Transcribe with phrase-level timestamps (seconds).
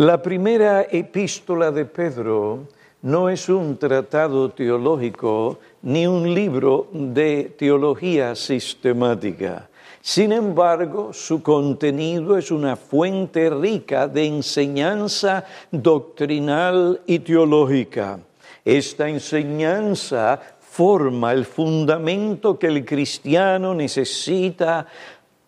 [0.00, 2.68] La primera epístola de Pedro
[3.02, 9.68] no es un tratado teológico ni un libro de teología sistemática.
[10.00, 18.20] Sin embargo, su contenido es una fuente rica de enseñanza doctrinal y teológica.
[18.64, 24.86] Esta enseñanza forma el fundamento que el cristiano necesita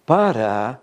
[0.05, 0.82] para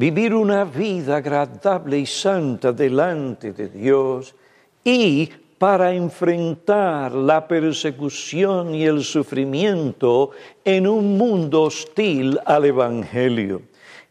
[0.00, 4.34] vivir una vida agradable y santa delante de Dios
[4.82, 5.28] y
[5.58, 10.30] para enfrentar la persecución y el sufrimiento
[10.64, 13.60] en un mundo hostil al Evangelio.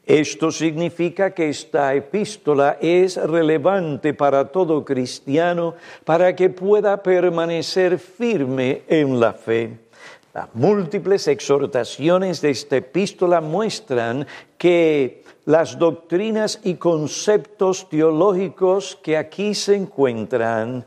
[0.05, 5.73] Esto significa que esta epístola es relevante para todo cristiano
[6.05, 9.71] para que pueda permanecer firme en la fe.
[10.35, 19.55] Las múltiples exhortaciones de esta epístola muestran que las doctrinas y conceptos teológicos que aquí
[19.55, 20.85] se encuentran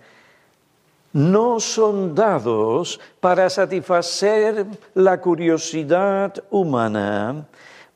[1.12, 7.46] no son dados para satisfacer la curiosidad humana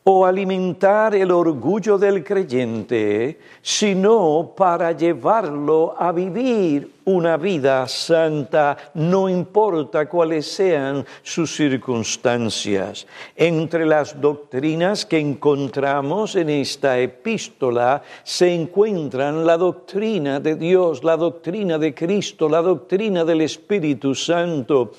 [0.05, 9.29] o alimentar el orgullo del creyente, sino para llevarlo a vivir una vida santa, no
[9.29, 13.07] importa cuáles sean sus circunstancias.
[13.37, 21.17] Entre las doctrinas que encontramos en esta epístola se encuentran la doctrina de Dios, la
[21.17, 24.93] doctrina de Cristo, la doctrina del Espíritu Santo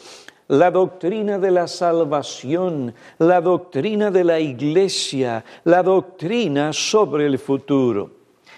[0.50, 8.17] la doctrina de la salvación, la doctrina de la iglesia, la doctrina sobre el futuro.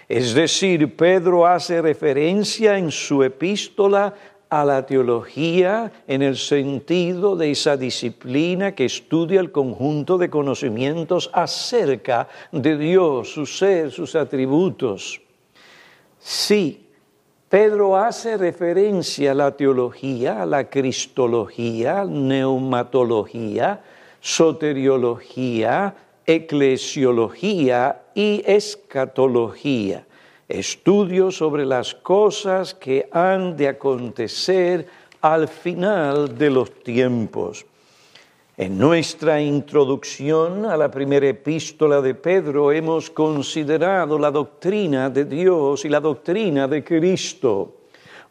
[0.10, 4.16] Es decir, Pedro hace referencia en su epístola
[4.50, 11.30] a la teología en el sentido de esa disciplina que estudia el conjunto de conocimientos
[11.32, 15.22] acerca de Dios, su ser, sus atributos.
[16.18, 16.88] Sí,
[17.48, 23.84] Pedro hace referencia a la teología, a la cristología, neumatología,
[24.20, 25.96] soteriología,
[26.30, 30.06] eclesiología y escatología,
[30.48, 34.86] estudios sobre las cosas que han de acontecer
[35.22, 37.66] al final de los tiempos.
[38.58, 45.84] En nuestra introducción a la primera epístola de Pedro hemos considerado la doctrina de Dios
[45.84, 47.78] y la doctrina de Cristo.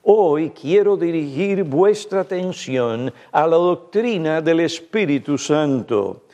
[0.05, 6.28] Hoy quiero dirigir vuestra atención a la doctrina del Espíritu Santo.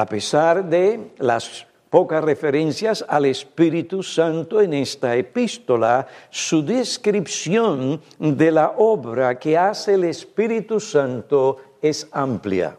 [0.00, 8.50] A pesar de las pocas referencias al Espíritu Santo en esta epístola, su descripción de
[8.50, 12.78] la obra que hace el Espíritu Santo es amplia.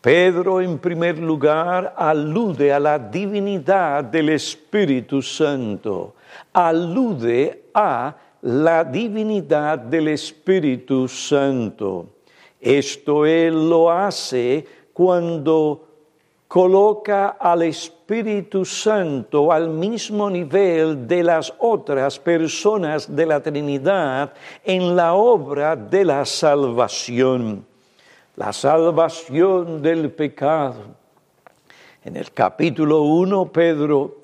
[0.00, 6.16] Pedro en primer lugar alude a la divinidad del Espíritu Santo,
[6.52, 12.08] alude a la divinidad del Espíritu Santo.
[12.60, 15.89] Esto él lo hace cuando
[16.50, 24.34] coloca al Espíritu Santo al mismo nivel de las otras personas de la Trinidad
[24.64, 27.70] en la obra de la salvación
[28.40, 30.96] la salvación del pecado.
[32.02, 34.22] En el capítulo 1, Pedro,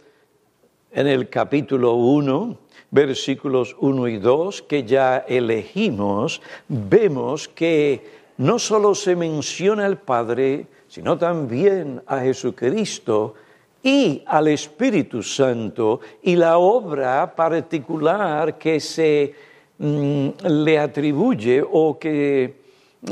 [0.91, 2.57] en el capítulo 1,
[2.91, 10.67] versículos 1 y 2, que ya elegimos, vemos que no solo se menciona al Padre,
[10.97, 13.35] sino también a Jesucristo
[13.83, 19.35] y al Espíritu Santo y la obra particular que se
[19.77, 22.55] mm, le atribuye o que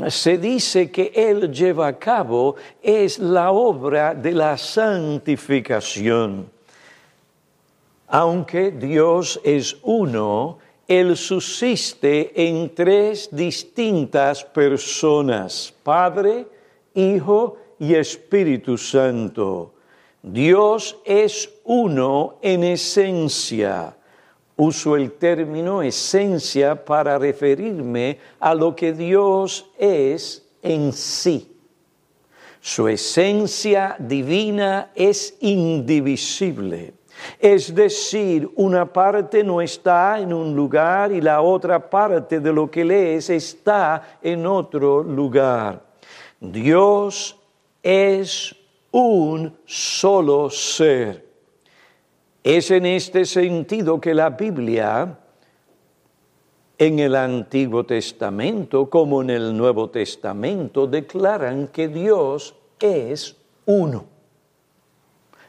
[0.07, 6.49] se dice que Él lleva a cabo es la obra de la santificación.
[8.07, 10.57] Aunque Dios es uno,
[10.87, 16.47] Él subsiste en tres distintas personas, Padre,
[16.95, 19.73] Hijo y Espíritu Santo.
[20.21, 23.95] Dios es uno en esencia
[24.57, 31.51] Uso el término esencia para referirme a lo que Dios es en sí.
[32.61, 36.93] Su esencia divina es indivisible.
[37.37, 42.71] Es decir, una parte no está en un lugar y la otra parte de lo
[42.71, 45.83] que lees está en otro lugar.
[46.39, 47.37] Dios
[47.85, 48.55] es
[48.89, 51.23] un solo ser.
[52.43, 55.19] Es en este sentido que la Biblia,
[56.79, 63.35] en el Antiguo Testamento como en el Nuevo Testamento, declaran que Dios es
[63.65, 64.05] uno.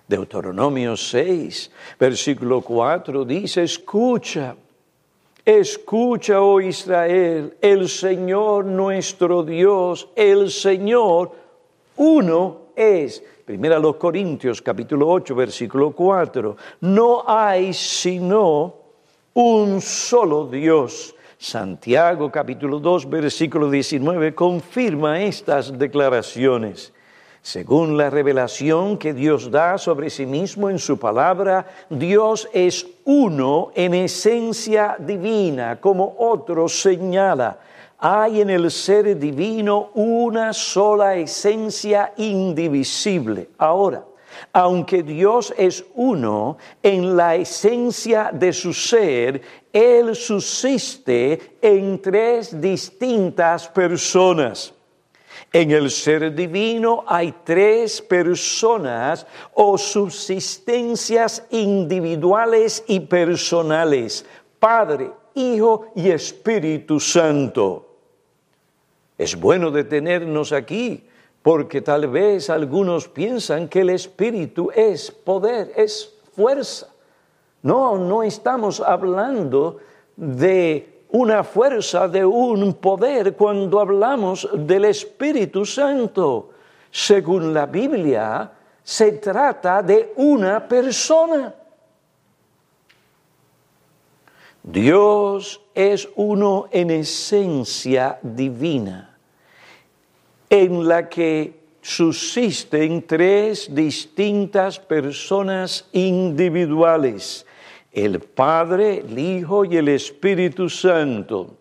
[0.06, 4.54] Deuteronomio 6, versículo 4 dice, escucha,
[5.42, 11.45] Escucha, oh Israel, el Señor nuestro Dios, el Señor
[11.96, 13.22] uno es.
[13.44, 16.56] Primera los Corintios capítulo 8 versículo 4.
[16.80, 18.74] No hay sino
[19.34, 21.14] un solo Dios.
[21.38, 26.92] Santiago capítulo 2 versículo 19 confirma estas declaraciones.
[27.42, 33.70] Según la revelación que Dios da sobre sí mismo en su palabra, Dios es uno
[33.76, 37.60] en esencia divina, como otro señala.
[37.98, 43.48] Hay en el ser divino una sola esencia indivisible.
[43.56, 44.04] Ahora,
[44.52, 49.40] aunque Dios es uno en la esencia de su ser,
[49.72, 54.74] Él subsiste en tres distintas personas.
[55.52, 64.26] En el ser divino hay tres personas o subsistencias individuales y personales,
[64.58, 67.85] Padre, Hijo y Espíritu Santo.
[69.18, 71.04] Es bueno detenernos aquí
[71.42, 76.88] porque tal vez algunos piensan que el Espíritu es poder, es fuerza.
[77.62, 79.78] No, no estamos hablando
[80.16, 86.50] de una fuerza, de un poder cuando hablamos del Espíritu Santo.
[86.90, 88.50] Según la Biblia,
[88.82, 91.54] se trata de una persona.
[94.66, 99.16] Dios es uno en esencia divina,
[100.50, 107.46] en la que subsisten tres distintas personas individuales
[107.96, 111.56] el Padre, el Hijo y el Espíritu Santo.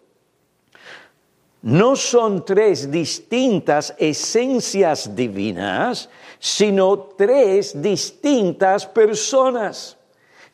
[1.61, 9.97] No son tres distintas esencias divinas, sino tres distintas personas.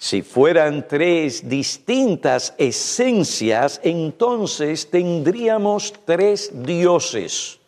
[0.01, 7.60] Si fueran tres distintas esencias, entonces tendríamos tres dioses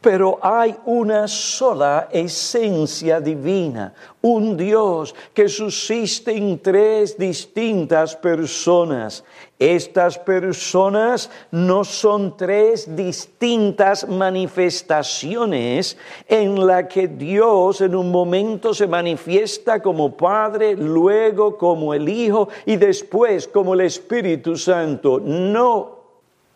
[0.00, 3.92] pero hay una sola esencia divina,
[4.22, 9.24] un Dios que subsiste en tres distintas personas.
[9.58, 18.86] Estas personas no son tres distintas manifestaciones en la que Dios en un momento se
[18.86, 25.20] manifiesta como Padre, luego como el Hijo y después como el Espíritu Santo.
[25.22, 25.99] No,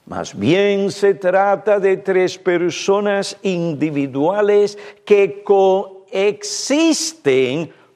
[0.07, 6.53] más bien se trata de tres personas individuales que coexisten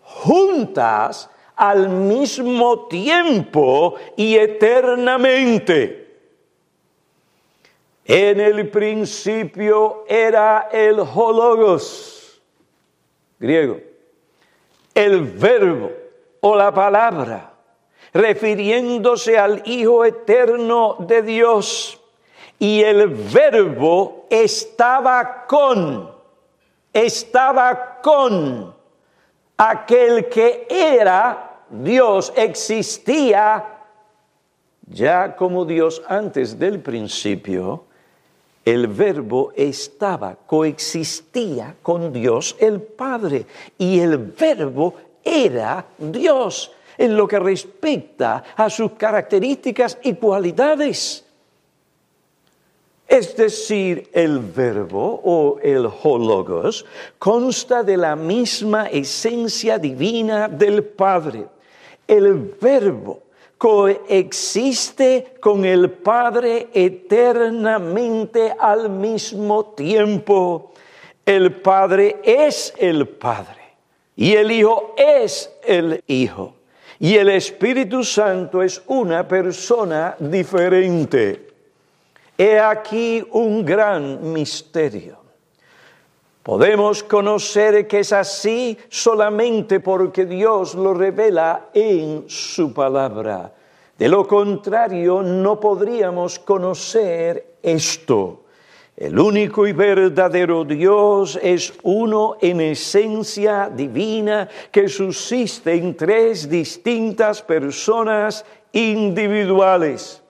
[0.00, 6.06] juntas al mismo tiempo y eternamente.
[8.06, 12.40] En el principio era el hologos,
[13.38, 13.80] griego,
[14.94, 15.92] el verbo
[16.40, 17.52] o la palabra,
[18.14, 21.97] refiriéndose al Hijo eterno de Dios
[22.58, 26.10] y el verbo estaba con,
[26.92, 28.74] estaba con
[29.56, 33.78] aquel que era Dios, existía
[34.86, 37.84] ya como Dios antes del principio.
[38.64, 43.46] El verbo estaba, coexistía con Dios el Padre
[43.78, 44.94] y el verbo
[45.24, 51.27] era Dios en lo que respecta a sus características y cualidades.
[53.08, 56.84] Es decir, el verbo o el hologos
[57.18, 61.46] consta de la misma esencia divina del Padre.
[62.06, 63.22] El verbo
[63.56, 70.72] coexiste con el Padre eternamente al mismo tiempo.
[71.24, 73.58] El Padre es el Padre
[74.16, 76.56] y el Hijo es el Hijo.
[77.00, 81.47] Y el Espíritu Santo es una persona diferente.
[82.40, 85.18] He aquí un gran misterio.
[86.44, 93.52] Podemos conocer que es así solamente porque Dios lo revela en su palabra.
[93.98, 98.44] De lo contrario, no podríamos conocer esto.
[98.96, 107.42] El único y verdadero Dios es uno en esencia divina que subsiste en tres distintas
[107.42, 110.22] personas individuales.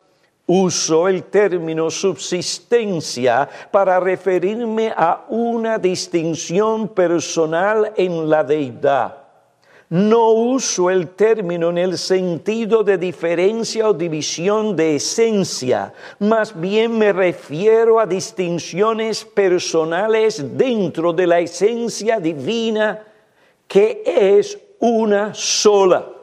[0.51, 9.15] Uso el término subsistencia para referirme a una distinción personal en la deidad.
[9.91, 16.97] No uso el término en el sentido de diferencia o división de esencia, más bien
[16.97, 23.03] me refiero a distinciones personales dentro de la esencia divina
[23.67, 26.18] que es una sola.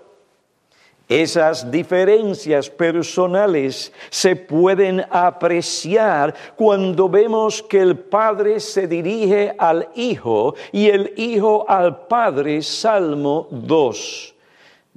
[1.07, 10.55] Esas diferencias personales se pueden apreciar cuando vemos que el Padre se dirige al Hijo
[10.71, 14.34] y el Hijo al Padre, Salmo 2.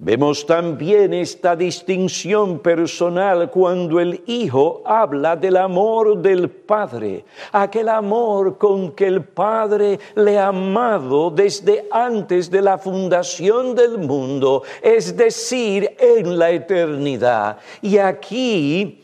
[0.01, 8.59] Vemos también esta distinción personal cuando el Hijo habla del amor del Padre, aquel amor
[8.59, 15.17] con que el Padre le ha amado desde antes de la fundación del mundo, es
[15.17, 17.59] decir, en la eternidad.
[17.83, 19.03] Y aquí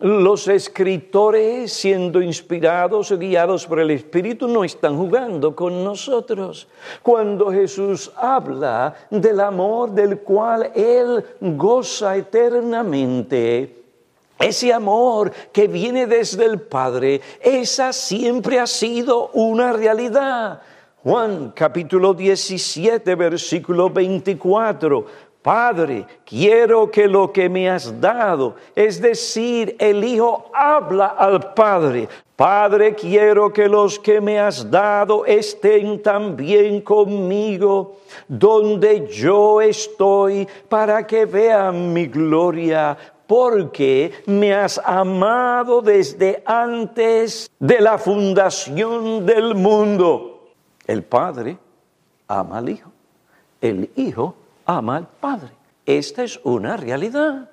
[0.00, 6.68] los escritores, siendo inspirados guiados por el Espíritu, no están jugando con nosotros.
[7.02, 13.76] Cuando Jesús habla del amor del cual Él goza eternamente,
[14.38, 20.62] ese amor que viene desde el Padre, esa siempre ha sido una realidad.
[21.02, 25.29] Juan capítulo 17, versículo 24.
[25.42, 32.08] Padre, quiero que lo que me has dado, es decir, el Hijo habla al Padre.
[32.36, 37.96] Padre, quiero que los que me has dado estén también conmigo
[38.28, 47.80] donde yo estoy para que vean mi gloria porque me has amado desde antes de
[47.80, 50.48] la fundación del mundo.
[50.86, 51.56] El Padre
[52.26, 52.90] ama al Hijo,
[53.60, 54.34] el Hijo
[54.76, 55.50] ama al Padre.
[55.84, 57.50] Esta es una realidad.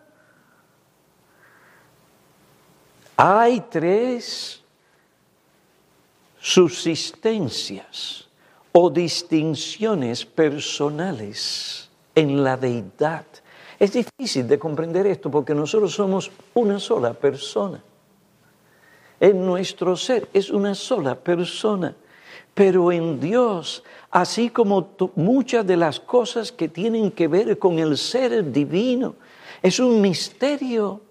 [3.16, 4.62] Hay tres
[6.40, 8.28] subsistencias
[8.72, 13.26] o distinciones personales en la deidad.
[13.80, 17.84] Es difícil de comprender esto porque nosotros somos una sola persona.
[19.20, 21.96] En nuestro ser es una sola persona.
[22.54, 27.98] Pero en Dios, así como muchas de las cosas que tienen que ver con el
[27.98, 29.16] ser divino,
[29.62, 31.02] es un misterio.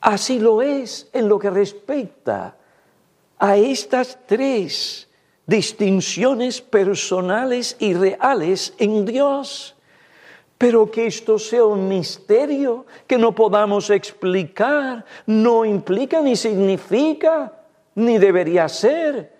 [0.00, 2.56] Así lo es en lo que respecta
[3.38, 5.08] a estas tres
[5.46, 9.74] distinciones personales y reales en Dios.
[10.58, 17.52] Pero que esto sea un misterio que no podamos explicar, no implica ni significa,
[17.94, 19.35] ni debería ser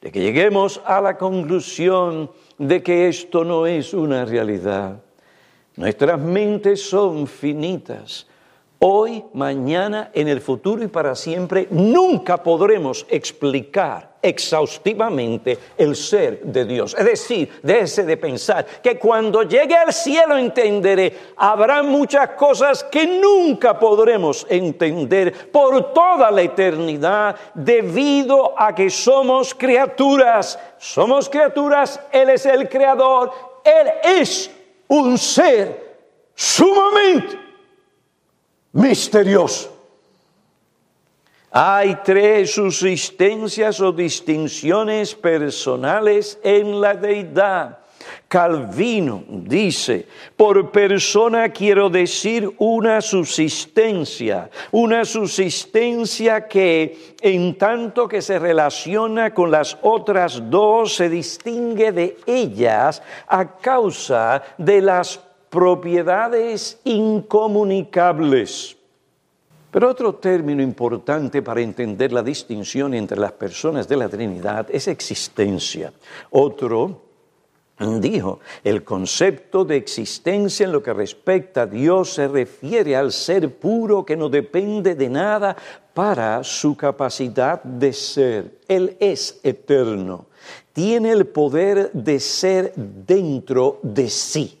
[0.00, 5.02] de que lleguemos a la conclusión de que esto no es una realidad.
[5.76, 8.26] Nuestras mentes son finitas.
[8.82, 16.64] Hoy, mañana, en el futuro y para siempre, nunca podremos explicar exhaustivamente el ser de
[16.64, 16.96] Dios.
[16.98, 23.06] Es decir, déjese de pensar que cuando llegue al cielo entenderé, habrá muchas cosas que
[23.06, 30.58] nunca podremos entender por toda la eternidad debido a que somos criaturas.
[30.78, 33.30] Somos criaturas, Él es el creador,
[33.62, 34.50] Él es
[34.88, 35.98] un ser
[36.34, 37.49] sumamente
[38.72, 39.76] misterioso.
[41.52, 47.78] Hay tres subsistencias o distinciones personales en la deidad.
[48.28, 58.38] Calvino dice, por persona quiero decir una subsistencia, una subsistencia que en tanto que se
[58.38, 65.20] relaciona con las otras dos, se distingue de ellas a causa de las
[65.50, 68.76] propiedades incomunicables.
[69.70, 74.88] Pero otro término importante para entender la distinción entre las personas de la Trinidad es
[74.88, 75.92] existencia.
[76.30, 77.02] Otro
[78.00, 83.56] dijo, el concepto de existencia en lo que respecta a Dios se refiere al ser
[83.56, 85.56] puro que no depende de nada
[85.94, 88.58] para su capacidad de ser.
[88.68, 90.26] Él es eterno,
[90.72, 94.59] tiene el poder de ser dentro de sí.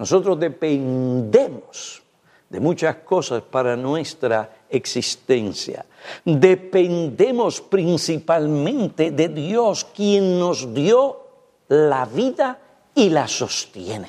[0.00, 2.02] Nosotros dependemos
[2.48, 5.84] de muchas cosas para nuestra existencia.
[6.24, 11.20] Dependemos principalmente de Dios, quien nos dio
[11.68, 12.58] la vida
[12.94, 14.08] y la sostiene.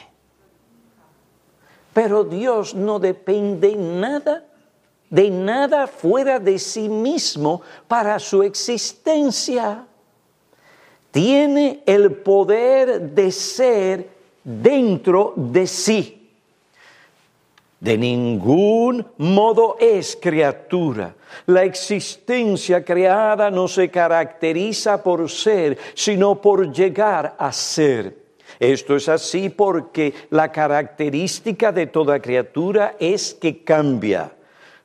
[1.94, 4.46] Pero Dios no depende nada,
[5.10, 9.86] de nada fuera de sí mismo para su existencia.
[11.12, 16.22] Tiene el poder de ser dentro de sí
[17.82, 21.16] de ningún modo es criatura.
[21.48, 28.16] La existencia creada no se caracteriza por ser, sino por llegar a ser.
[28.60, 34.32] Esto es así porque la característica de toda criatura es que cambia.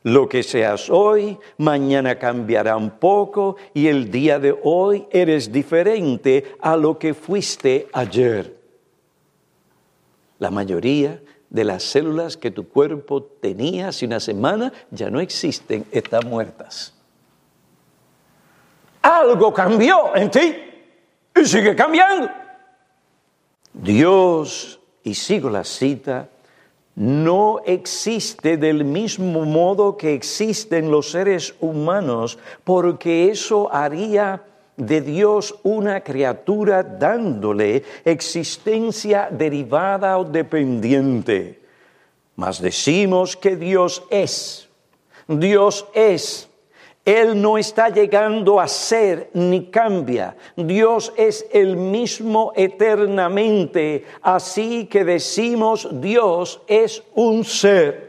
[0.03, 6.57] Lo que seas hoy, mañana cambiará un poco y el día de hoy eres diferente
[6.63, 8.56] a lo que fuiste ayer.
[10.39, 15.87] La mayoría de las células que tu cuerpo tenía hace una semana ya no existen,
[15.91, 16.95] están muertas.
[19.03, 20.57] Algo cambió en ti
[21.35, 22.29] y sigue cambiando.
[23.73, 26.29] Dios, y sigo la cita,
[26.97, 34.43] no existe del mismo modo que existen los seres humanos, porque eso haría
[34.77, 41.61] de Dios una criatura dándole existencia derivada o dependiente.
[42.37, 44.69] Mas decimos que Dios es.
[45.27, 46.49] Dios es
[47.07, 50.37] él no está llegando a ser ni cambia.
[50.57, 54.05] Dios es el mismo eternamente.
[54.21, 58.06] Así que decimos Dios es un ser.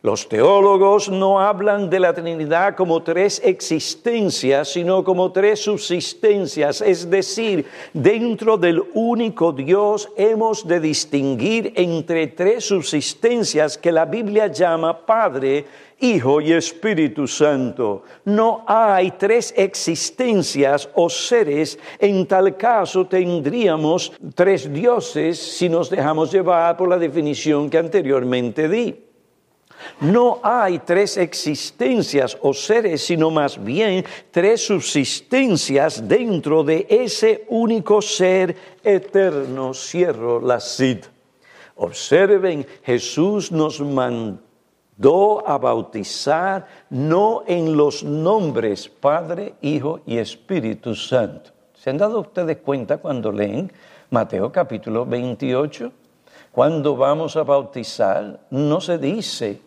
[0.00, 7.10] Los teólogos no hablan de la Trinidad como tres existencias, sino como tres subsistencias, es
[7.10, 15.04] decir, dentro del único Dios hemos de distinguir entre tres subsistencias que la Biblia llama
[15.04, 15.66] Padre,
[15.98, 18.04] Hijo y Espíritu Santo.
[18.24, 26.30] No hay tres existencias o seres, en tal caso tendríamos tres dioses si nos dejamos
[26.30, 29.07] llevar por la definición que anteriormente di.
[30.00, 38.00] No hay tres existencias o seres, sino más bien tres subsistencias dentro de ese único
[38.02, 39.74] ser eterno.
[39.74, 41.08] Cierro la cita.
[41.76, 51.50] Observen, Jesús nos mandó a bautizar no en los nombres Padre, Hijo y Espíritu Santo.
[51.74, 53.72] ¿Se han dado ustedes cuenta cuando leen
[54.10, 55.92] Mateo capítulo 28?
[56.50, 59.60] Cuando vamos a bautizar, no se dice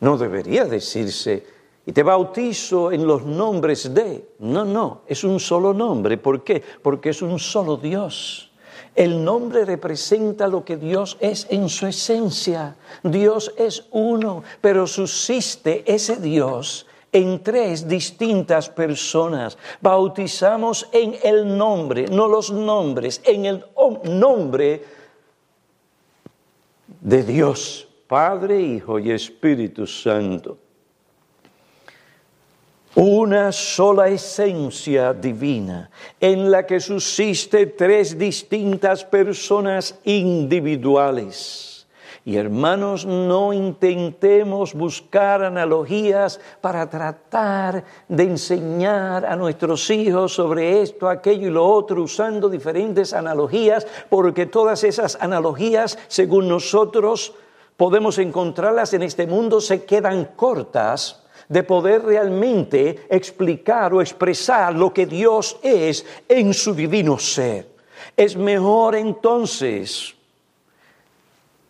[0.00, 1.44] no debería decirse,
[1.88, 4.34] y te bautizo en los nombres de.
[4.40, 6.18] No, no, es un solo nombre.
[6.18, 6.62] ¿Por qué?
[6.82, 8.52] Porque es un solo Dios.
[8.94, 12.76] El nombre representa lo que Dios es en su esencia.
[13.02, 19.56] Dios es uno, pero subsiste ese Dios en tres distintas personas.
[19.80, 23.64] Bautizamos en el nombre, no los nombres, en el
[24.04, 24.84] nombre
[27.00, 27.87] de Dios.
[28.08, 30.56] Padre, Hijo y Espíritu Santo.
[32.94, 41.86] Una sola esencia divina en la que subsiste tres distintas personas individuales.
[42.24, 51.08] Y hermanos, no intentemos buscar analogías para tratar de enseñar a nuestros hijos sobre esto,
[51.08, 57.34] aquello y lo otro, usando diferentes analogías, porque todas esas analogías, según nosotros,
[57.78, 64.92] podemos encontrarlas en este mundo se quedan cortas de poder realmente explicar o expresar lo
[64.92, 67.68] que Dios es en su divino ser.
[68.16, 70.16] Es mejor entonces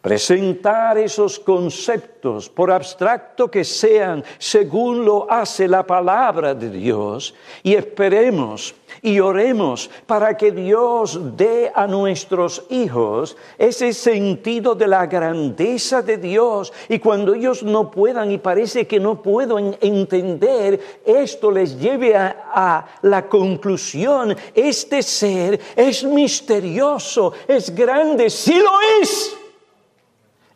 [0.00, 7.74] presentar esos conceptos, por abstracto que sean, según lo hace la palabra de Dios, y
[7.74, 16.00] esperemos y oremos para que Dios dé a nuestros hijos ese sentido de la grandeza
[16.00, 21.78] de Dios, y cuando ellos no puedan y parece que no puedan entender, esto les
[21.78, 29.37] lleve a, a la conclusión, este ser es misterioso, es grande, sí lo es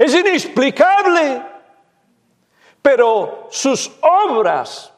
[0.03, 1.43] es inexplicable,
[2.81, 4.93] pero sus obras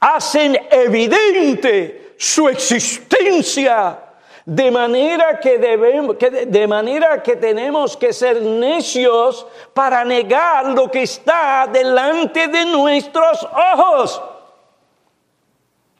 [0.00, 4.04] hacen evidente su existencia.
[4.46, 11.02] De manera que debemos, de manera que tenemos que ser necios para negar lo que
[11.02, 14.22] está delante de nuestros ojos.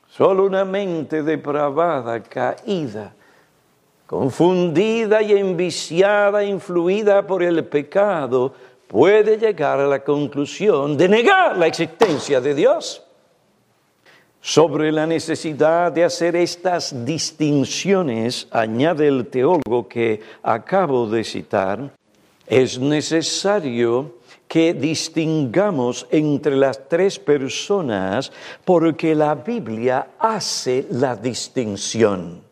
[0.07, 3.13] Solo una mente depravada, caída,
[4.09, 8.51] confundida y enviciada, influida por el pecado,
[8.87, 13.03] puede llegar a la conclusión de negar la existencia de Dios.
[14.41, 21.91] Sobre la necesidad de hacer estas distinciones, añade el teólogo que acabo de citar,
[22.47, 24.15] es necesario
[24.47, 28.31] que distingamos entre las tres personas
[28.65, 32.48] porque la Biblia hace la distinción.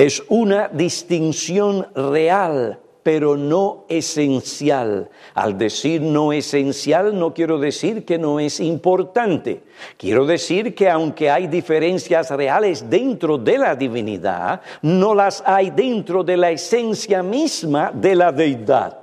[0.00, 5.10] Es una distinción real, pero no esencial.
[5.34, 9.62] Al decir no esencial no quiero decir que no es importante.
[9.98, 16.24] Quiero decir que aunque hay diferencias reales dentro de la divinidad, no las hay dentro
[16.24, 18.96] de la esencia misma de la deidad.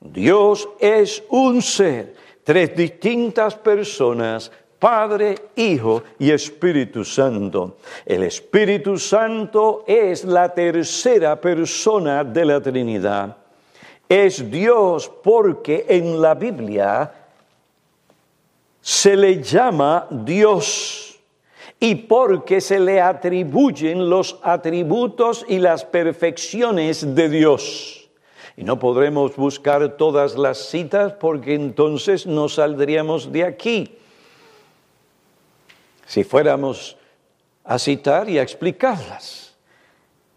[0.00, 4.50] Dios es un ser, tres distintas personas
[4.82, 7.76] Padre, Hijo y Espíritu Santo.
[8.04, 13.36] El Espíritu Santo es la tercera persona de la Trinidad.
[14.08, 17.12] es Dios porque en la Biblia
[18.80, 21.16] se le llama Dios
[21.78, 28.10] y porque se le atribuyen los atributos y las perfecciones de Dios.
[28.56, 34.01] Y no podremos buscar todas las citas porque entonces no saldríamos de aquí.
[36.12, 36.98] Si fuéramos
[37.64, 39.56] a citar y a explicarlas.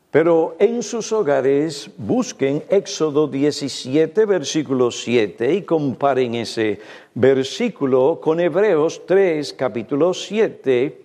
[0.09, 6.79] Pero en sus hogares busquen Éxodo 17, versículo 7 y comparen ese
[7.13, 10.97] versículo con Hebreos 3, capítulo 7,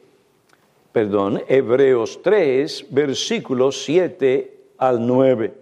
[0.92, 5.52] perdón, Hebreos 3, versículo 7 al 9.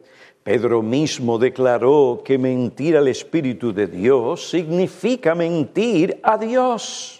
[0.42, 7.17] Pedro mismo declaró que mentir al Espíritu de Dios significa mentir a Dios.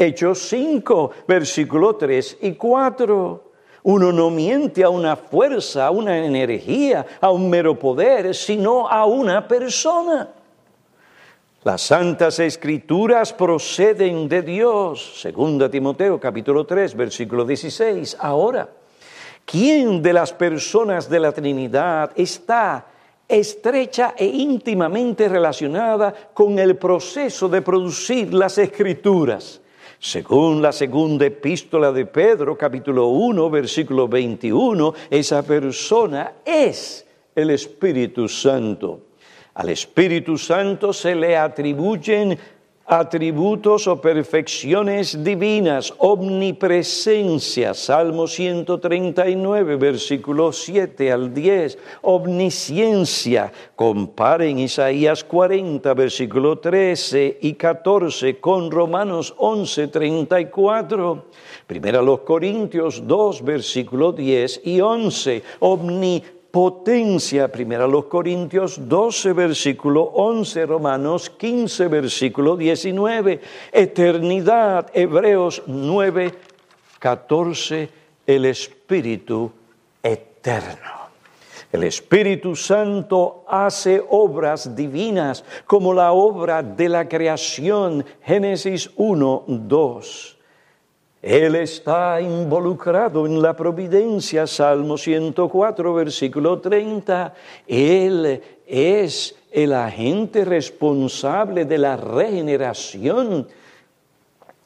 [0.00, 3.44] Hechos 5, versículo 3 y 4.
[3.82, 9.04] Uno no miente a una fuerza, a una energía, a un mero poder, sino a
[9.06, 10.28] una persona.
[11.64, 15.20] Las santas escrituras proceden de Dios.
[15.20, 18.18] Segunda Timoteo capítulo 3, versículo 16.
[18.20, 18.68] Ahora,
[19.44, 22.86] ¿quién de las personas de la Trinidad está
[23.26, 29.60] estrecha e íntimamente relacionada con el proceso de producir las escrituras?
[30.00, 38.28] Según la segunda epístola de Pedro, capítulo 1, versículo 21, esa persona es el Espíritu
[38.28, 39.00] Santo.
[39.54, 42.38] Al Espíritu Santo se le atribuyen
[42.88, 55.92] atributos o perfecciones divinas, omnipresencia, Salmo 139, versículo 7 al 10, omnisciencia, comparen Isaías 40,
[55.92, 61.26] versículo 13 y 14 con Romanos 11, 34,
[61.66, 67.48] primera los Corintios 2, versículo 10 y 11, omnipresencia potencia.
[67.48, 73.40] Primera los Corintios 12, versículo 11, Romanos 15, versículo 19,
[73.72, 76.34] eternidad, Hebreos 9,
[76.98, 77.88] 14,
[78.26, 79.52] el Espíritu
[80.02, 80.98] eterno.
[81.70, 90.37] El Espíritu Santo hace obras divinas como la obra de la creación, Génesis 1, 2.
[91.28, 97.34] Él está involucrado en la providencia, Salmo 104, versículo 30.
[97.66, 103.46] Él es el agente responsable de la regeneración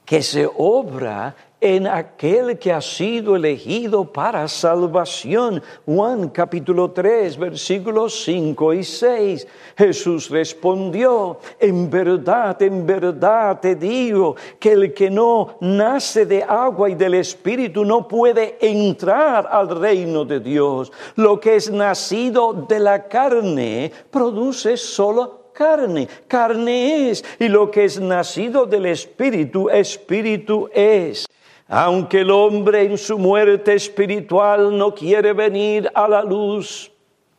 [0.05, 5.63] que se obra en aquel que ha sido elegido para salvación.
[5.87, 9.47] Juan capítulo 3, versículos 5 y 6.
[9.79, 16.91] Jesús respondió, en verdad, en verdad te digo que el que no nace de agua
[16.91, 20.91] y del Espíritu no puede entrar al reino de Dios.
[21.15, 27.85] Lo que es nacido de la carne produce solo carne, carne es, y lo que
[27.85, 31.27] es nacido del Espíritu, Espíritu es.
[31.75, 36.93] Aunque el hombre en su muerte espiritual no quiere venir a la luz,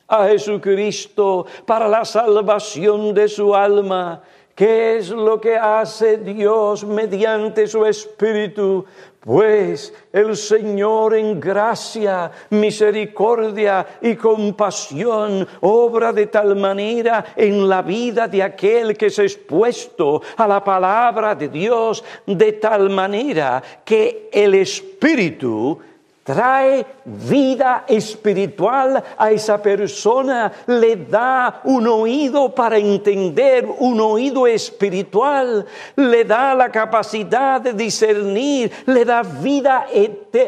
[0.08, 4.24] a Jesucristo para la salvación de su alma,
[4.56, 8.86] ¿Qué es lo que hace Dios mediante su Espíritu?
[9.20, 18.28] Pues el Señor en gracia, misericordia y compasión obra de tal manera en la vida
[18.28, 24.54] de aquel que es expuesto a la palabra de Dios, de tal manera que el
[24.54, 25.80] Espíritu
[26.24, 35.66] trae vida espiritual a esa persona, le da un oído para entender, un oído espiritual,
[35.96, 39.86] le da la capacidad de discernir, le da vida,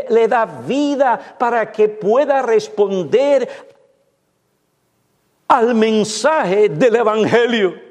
[0.09, 3.47] le da vida para que pueda responder
[5.47, 7.84] al mensaje del Evangelio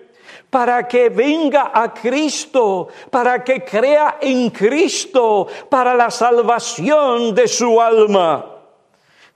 [0.54, 7.80] para que venga a Cristo, para que crea en Cristo, para la salvación de su
[7.80, 8.52] alma.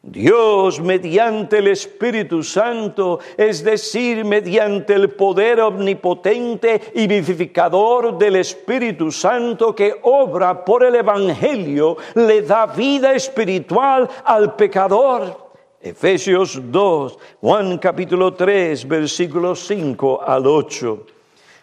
[0.01, 9.11] Dios mediante el Espíritu Santo, es decir, mediante el poder omnipotente y vivificador del Espíritu
[9.11, 15.48] Santo que obra por el Evangelio, le da vida espiritual al pecador.
[15.81, 21.07] Efesios 2, Juan capítulo 3, versículos 5 al 8.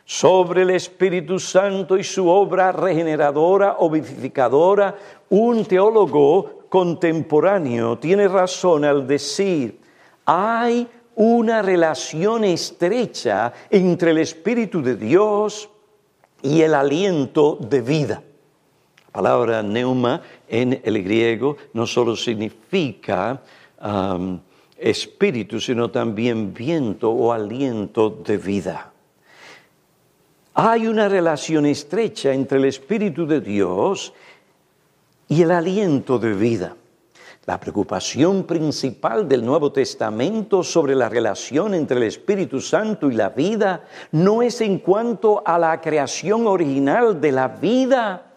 [0.05, 4.95] Sobre el Espíritu Santo y su obra regeneradora o vivificadora,
[5.29, 9.79] un teólogo contemporáneo tiene razón al decir,
[10.25, 15.69] hay una relación estrecha entre el Espíritu de Dios
[16.41, 18.23] y el aliento de vida.
[19.07, 23.41] La palabra neuma en el griego no solo significa
[24.77, 28.91] espíritu, sino también viento o aliento de vida.
[30.53, 34.13] Hay una relación estrecha entre el Espíritu de Dios
[35.27, 36.75] y el aliento de vida.
[37.45, 43.29] La preocupación principal del Nuevo Testamento sobre la relación entre el Espíritu Santo y la
[43.29, 48.34] vida no es en cuanto a la creación original de la vida,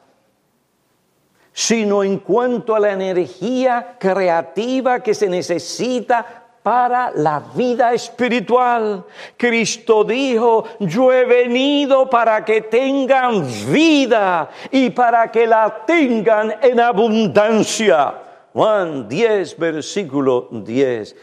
[1.58, 6.24] sino en cuanto a la energía creativa que se necesita
[6.62, 9.04] para la vida espiritual.
[9.36, 16.78] Cristo dijo, yo he venido para que tengan vida y para que la tengan en
[16.78, 18.14] abundancia.
[18.52, 21.16] Juan 10, versículo 10.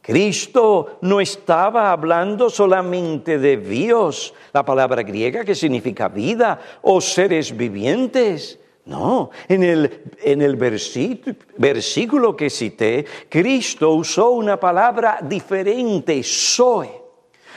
[0.00, 7.54] Cristo no estaba hablando solamente de Dios, la palabra griega que significa vida o seres
[7.54, 8.59] vivientes.
[8.90, 16.88] No, en el, en el versículo, que cité, Cristo usó una palabra diferente, soy.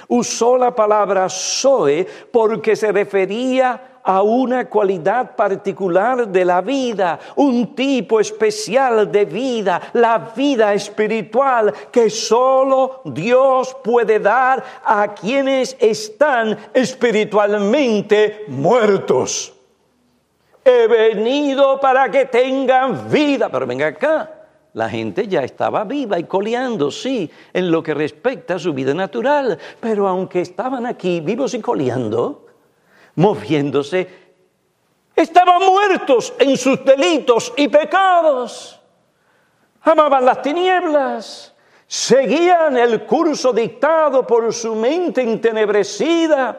[0.09, 7.73] Usó la palabra soy porque se refería a una cualidad particular de la vida, un
[7.73, 16.55] tipo especial de vida, la vida espiritual que solo Dios puede dar a quienes están
[16.75, 19.52] espiritualmente muertos.
[20.65, 23.49] He venido para que tengan vida.
[23.49, 24.31] Pero venga acá,
[24.73, 28.93] la gente ya estaba viva y coleando, sí, en lo que respecta a su vida
[28.93, 29.57] natural.
[29.79, 32.47] Pero aunque estaban aquí vivos y coleando,
[33.15, 34.07] moviéndose,
[35.15, 38.79] estaban muertos en sus delitos y pecados.
[39.81, 41.53] Amaban las tinieblas,
[41.85, 46.57] seguían el curso dictado por su mente entenebrecida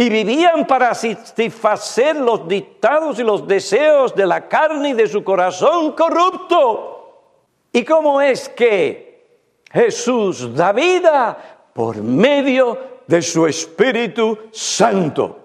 [0.00, 5.22] y vivían para satisfacer los dictados y los deseos de la carne y de su
[5.22, 7.26] corazón corrupto.
[7.70, 9.26] ¿Y cómo es que
[9.70, 11.68] Jesús da vida?
[11.74, 15.38] Por medio de su Espíritu Santo.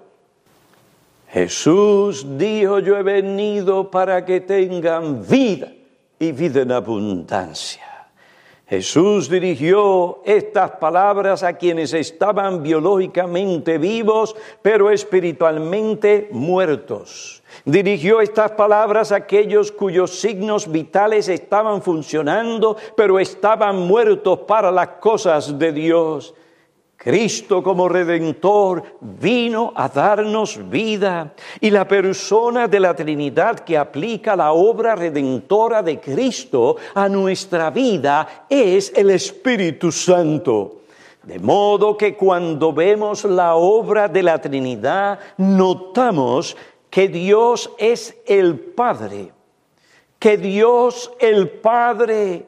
[1.27, 5.69] Jesús dijo, yo he venido para que tengan vida
[6.17, 7.94] y vida en abundancia.
[8.67, 17.43] Jesús dirigió estas palabras a quienes estaban biológicamente vivos, pero espiritualmente muertos.
[17.63, 24.87] Dirigió estas palabras a aquellos cuyos signos vitales estaban funcionando, pero estaban muertos para las
[24.99, 26.33] cosas de Dios.
[27.05, 34.35] Cristo como redentor vino a darnos vida y la persona de la Trinidad que aplica
[34.35, 40.77] la obra redentora de Cristo a nuestra vida es el Espíritu Santo.
[41.21, 46.57] De modo que cuando vemos la obra de la Trinidad, notamos
[46.89, 49.31] que Dios es el Padre,
[50.17, 52.47] que Dios el Padre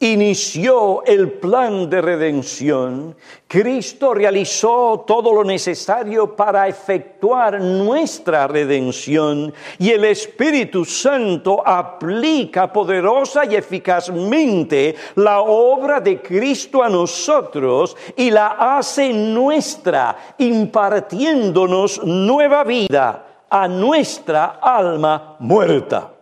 [0.00, 3.16] inició el plan de redención,
[3.48, 13.44] Cristo realizó todo lo necesario para efectuar nuestra redención y el Espíritu Santo aplica poderosa
[13.44, 23.24] y eficazmente la obra de Cristo a nosotros y la hace nuestra, impartiéndonos nueva vida
[23.50, 26.12] a nuestra alma muerta,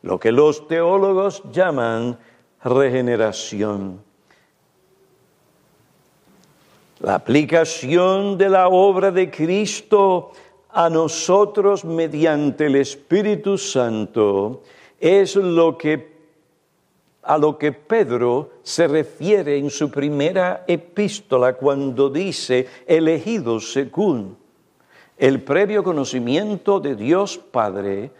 [0.00, 2.16] lo que los teólogos llaman
[2.64, 4.00] regeneración.
[7.00, 10.32] La aplicación de la obra de Cristo
[10.70, 14.62] a nosotros mediante el Espíritu Santo
[14.98, 16.14] es lo que
[17.26, 24.36] a lo que Pedro se refiere en su primera epístola cuando dice elegidos según
[25.16, 28.10] el previo conocimiento de Dios Padre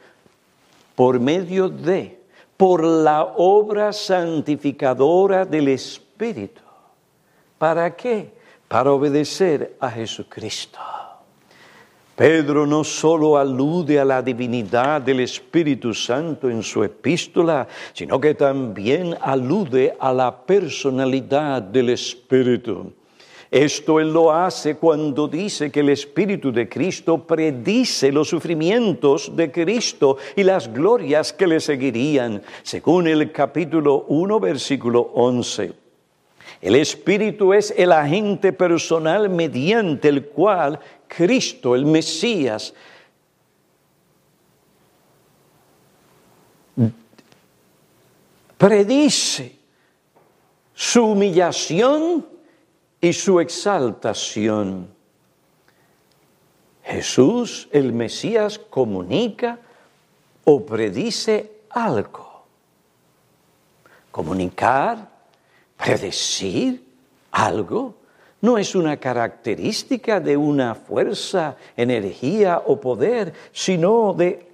[0.95, 2.24] por medio de
[2.57, 6.62] por la obra santificadora del Espíritu.
[7.59, 8.33] ¿Para qué?
[8.69, 10.79] Para obedecer a Jesucristo.
[12.17, 18.35] Pedro no solo alude a la divinidad del Espíritu Santo en su epístola, sino que
[18.35, 22.93] también alude a la personalidad del Espíritu.
[23.55, 29.53] Esto Él lo hace cuando dice que el Espíritu de Cristo predice los sufrimientos de
[29.53, 35.73] Cristo y las glorias que le seguirían, según el capítulo 1, versículo 11.
[36.61, 42.75] El Espíritu es el agente personal mediante el cual Cristo, el Mesías,
[48.59, 49.55] predice
[50.75, 52.34] su humillación
[53.05, 54.88] y su exaltación.
[56.83, 59.59] Jesús, el Mesías, comunica
[60.45, 62.47] o predice algo.
[64.11, 65.07] Comunicar
[65.77, 66.83] predecir
[67.31, 67.95] algo,
[68.40, 74.51] no es una característica de una fuerza, energía o poder, sino de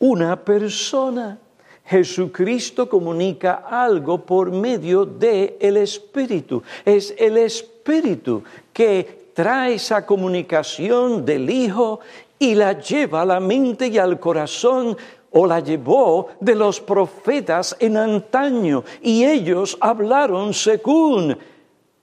[0.00, 1.38] una persona.
[1.84, 6.64] Jesucristo comunica algo por medio del el Espíritu.
[6.84, 7.36] Es el
[7.82, 11.98] Espíritu que trae esa comunicación del Hijo
[12.38, 14.96] y la lleva a la mente y al corazón
[15.32, 21.36] o la llevó de los profetas en antaño y ellos hablaron según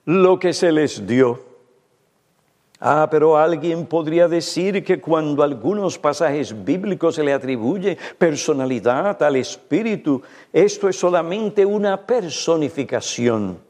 [0.04, 1.48] lo que se les dio.
[2.82, 9.38] Ah, pero alguien podría decir que cuando algunos pasajes bíblicos se le atribuye personalidad al
[9.38, 13.69] Espíritu, esto es solamente una personificación.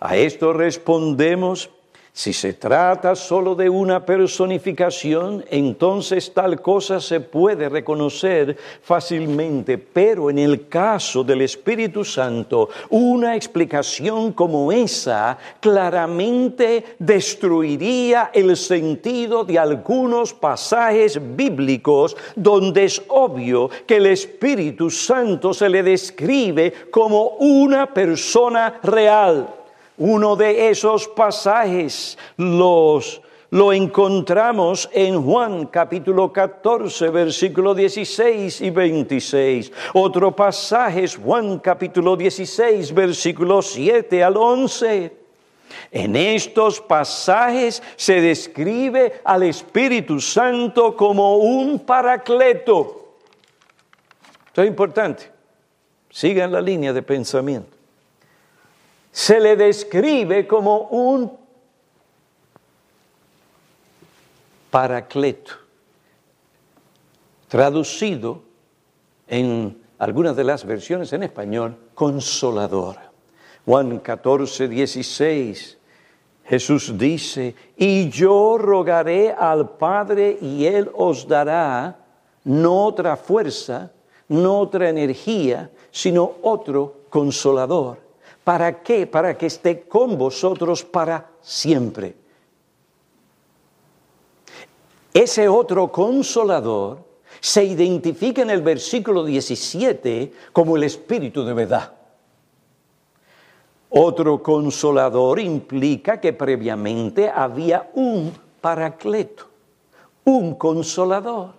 [0.00, 1.70] A esto respondemos
[2.18, 10.28] si se trata solo de una personificación, entonces tal cosa se puede reconocer fácilmente, pero
[10.28, 19.60] en el caso del Espíritu Santo, una explicación como esa claramente destruiría el sentido de
[19.60, 27.94] algunos pasajes bíblicos donde es obvio que el Espíritu Santo se le describe como una
[27.94, 29.57] persona real.
[29.98, 39.72] Uno de esos pasajes los, lo encontramos en Juan capítulo 14, versículo 16 y 26.
[39.94, 45.16] Otro pasaje es Juan capítulo 16, versículo 7 al 11.
[45.90, 53.16] En estos pasajes se describe al Espíritu Santo como un paracleto.
[54.46, 55.32] Esto es importante.
[56.08, 57.77] Sigan la línea de pensamiento
[59.12, 61.32] se le describe como un
[64.70, 65.52] paracleto,
[67.48, 68.42] traducido
[69.26, 72.96] en algunas de las versiones en español, consolador.
[73.64, 75.78] Juan 14, 16,
[76.44, 81.98] Jesús dice, y yo rogaré al Padre y Él os dará
[82.44, 83.90] no otra fuerza,
[84.28, 88.07] no otra energía, sino otro consolador
[88.48, 89.06] ¿Para qué?
[89.06, 92.16] Para que esté con vosotros para siempre.
[95.12, 97.04] Ese otro consolador
[97.40, 101.92] se identifica en el versículo 17 como el Espíritu de verdad.
[103.90, 108.32] Otro consolador implica que previamente había un
[108.62, 109.44] paracleto,
[110.24, 111.57] un consolador.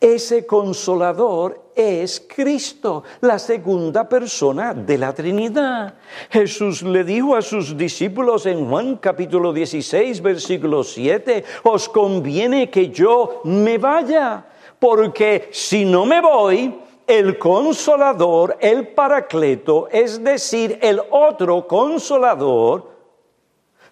[0.00, 5.94] Ese consolador es Cristo, la segunda persona de la Trinidad.
[6.30, 12.90] Jesús le dijo a sus discípulos en Juan capítulo 16, versículo 7, os conviene que
[12.90, 14.44] yo me vaya,
[14.78, 16.74] porque si no me voy,
[17.06, 22.90] el consolador, el paracleto, es decir, el otro consolador,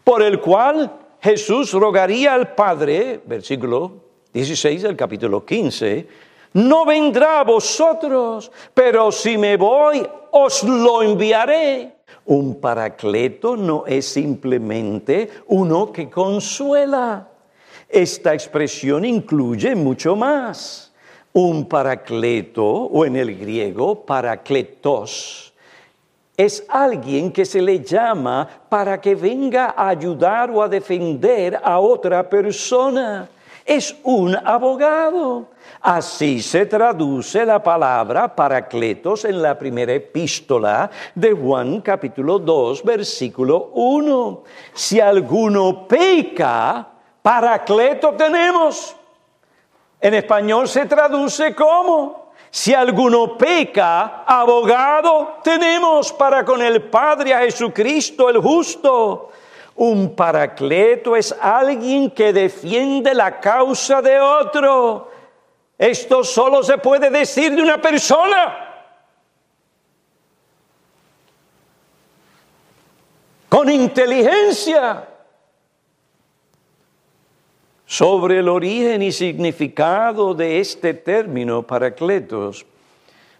[0.04, 4.05] por el cual Jesús rogaría al Padre, versículo
[4.36, 6.06] 16 del capítulo 15,
[6.52, 11.96] no vendrá a vosotros, pero si me voy, os lo enviaré.
[12.26, 17.26] Un paracleto no es simplemente uno que consuela.
[17.88, 20.92] Esta expresión incluye mucho más.
[21.32, 25.54] Un paracleto, o en el griego, paracletos,
[26.36, 31.78] es alguien que se le llama para que venga a ayudar o a defender a
[31.78, 33.30] otra persona
[33.66, 35.48] es un abogado.
[35.80, 43.70] Así se traduce la palabra paracletos en la primera epístola de Juan capítulo 2 versículo
[43.74, 44.44] 1.
[44.72, 46.86] Si alguno peca,
[47.20, 48.94] paracleto tenemos.
[50.00, 57.40] En español se traduce como, si alguno peca, abogado tenemos para con el Padre a
[57.40, 59.30] Jesucristo el justo.
[59.76, 65.10] Un paracleto es alguien que defiende la causa de otro.
[65.76, 68.66] Esto solo se puede decir de una persona.
[73.50, 75.08] Con inteligencia.
[77.84, 82.66] Sobre el origen y significado de este término paracletos,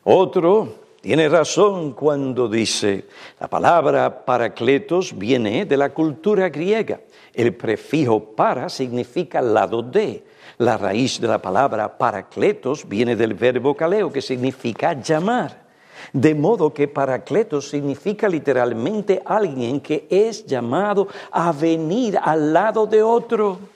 [0.04, 3.04] otro tiene razón cuando dice,
[3.38, 6.98] la palabra paracletos viene de la cultura griega.
[7.32, 10.24] El prefijo para significa lado de.
[10.58, 15.66] La raíz de la palabra paracletos viene del verbo caleo que significa llamar.
[16.12, 23.04] De modo que paracletos significa literalmente alguien que es llamado a venir al lado de
[23.04, 23.75] otro.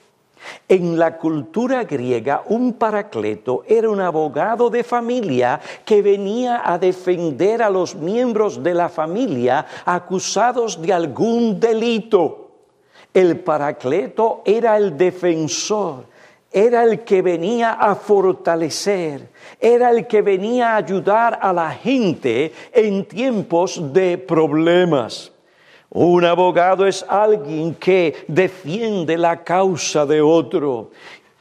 [0.68, 7.62] En la cultura griega, un paracleto era un abogado de familia que venía a defender
[7.62, 12.50] a los miembros de la familia acusados de algún delito.
[13.12, 16.04] El paracleto era el defensor,
[16.52, 19.28] era el que venía a fortalecer,
[19.60, 25.32] era el que venía a ayudar a la gente en tiempos de problemas.
[25.90, 30.92] Un abogado es alguien que defiende la causa de otro.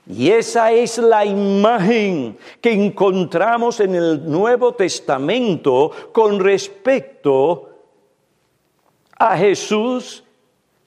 [0.08, 7.70] Y esa es la imagen que encontramos en el Nuevo Testamento con respecto
[9.20, 10.24] a Jesús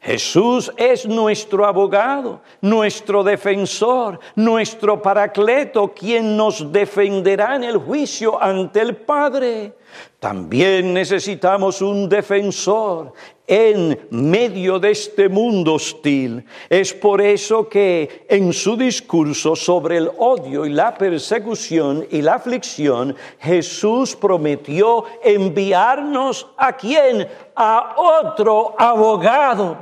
[0.02, 8.80] Jesús es nuestro abogado, nuestro defensor, nuestro paracleto, quien nos defenderá en el juicio ante
[8.80, 9.74] el Padre.
[10.18, 13.12] También necesitamos un defensor
[13.46, 16.44] en medio de este mundo hostil.
[16.68, 22.34] Es por eso que en su discurso sobre el odio y la persecución y la
[22.34, 27.28] aflicción, Jesús prometió enviarnos a quién?
[27.56, 29.76] A otro abogado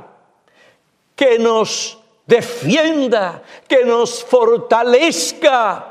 [1.15, 5.87] que nos defienda, que nos fortalezca.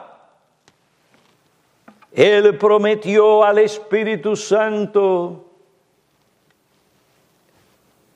[2.12, 5.49] Él prometió al Espíritu Santo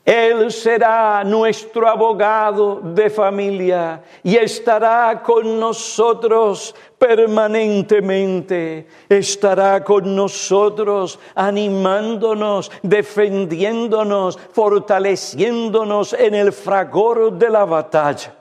[0.05, 8.87] él será nuestro abogado de familia y estará con nosotros permanentemente.
[9.09, 18.34] Estará con nosotros animándonos, defendiéndonos, fortaleciéndonos en el fragor de la batalla.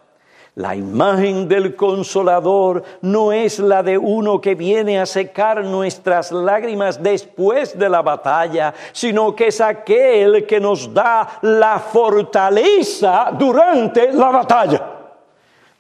[0.56, 7.02] La imagen del consolador no es la de uno que viene a secar nuestras lágrimas
[7.02, 14.30] después de la batalla, sino que es aquel que nos da la fortaleza durante la
[14.30, 15.03] batalla.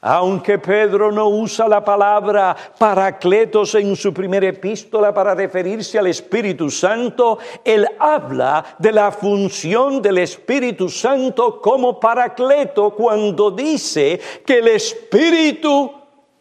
[0.06, 6.70] Aunque Pedro no usa la palabra paracletos en su primera epístola para referirse al Espíritu
[6.70, 14.68] Santo, él habla de la función del Espíritu Santo como paracleto cuando dice que el
[14.68, 15.89] Espíritu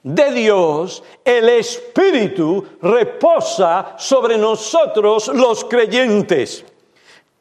[0.03, 6.65] de Dios, el Espíritu reposa sobre nosotros los creyentes.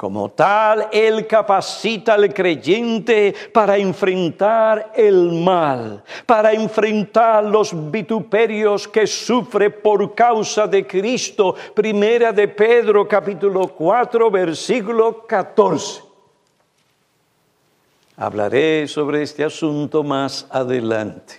[0.01, 9.05] Como tal, Él capacita al creyente para enfrentar el mal, para enfrentar los vituperios que
[9.05, 11.53] sufre por causa de Cristo.
[11.75, 16.01] Primera de Pedro capítulo 4 versículo 14.
[18.17, 21.35] Hablaré sobre este asunto más adelante.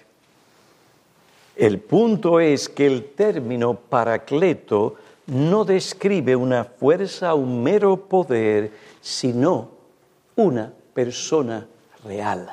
[1.57, 4.95] El punto es que el término paracleto
[5.33, 8.71] no describe una fuerza o un mero poder,
[9.01, 9.71] sino
[10.37, 11.67] una persona
[12.05, 12.49] real.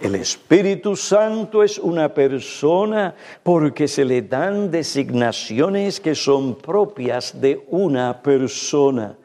[0.00, 7.66] El Espíritu Santo es una persona porque se le dan designaciones que son propias de
[7.68, 9.16] una persona.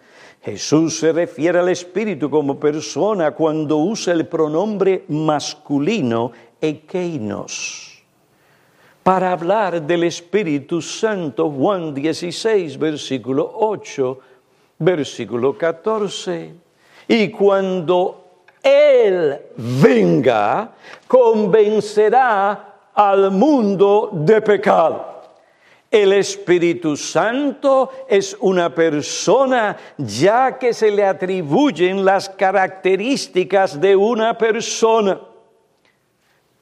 [0.41, 7.94] Jesús se refiere al Espíritu como persona cuando usa el pronombre masculino ekeinos
[9.05, 14.19] para hablar del Espíritu Santo, Juan 16, versículo 8,
[14.79, 16.51] versículo 14.
[17.09, 20.71] Y cuando Él venga,
[21.07, 25.21] convencerá al mundo de pecado.
[25.91, 34.35] El Espíritu Santo es una persona ya que se le atribuyen las características de una
[34.35, 35.34] persona.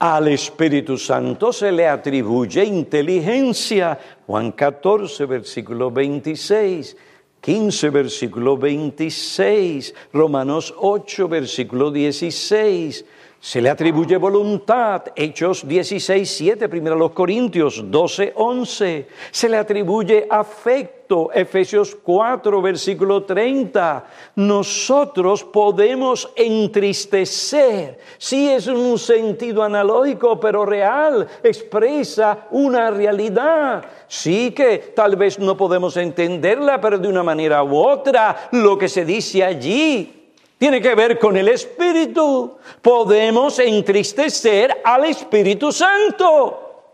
[0.03, 3.97] Al Espíritu Santo se le atribuye inteligencia.
[4.27, 6.97] Juan 14, versículo 26.
[7.39, 13.05] 15, versículo 26, Romanos 8, versículo 16.
[13.43, 19.07] Se le atribuye voluntad, Hechos 16, 7, 1 Corintios 12, 11.
[19.31, 24.05] Se le atribuye afecto, Efesios 4, versículo 30.
[24.37, 33.83] Nosotros podemos entristecer, si es un sentido analógico, pero real, expresa una realidad.
[34.07, 38.87] Sí que tal vez no podemos entenderla, pero de una manera u otra, lo que
[38.87, 40.22] se dice allí
[40.63, 42.55] tiene que ver con el Espíritu.
[42.81, 46.85] Podemos entristecer al Espíritu Santo.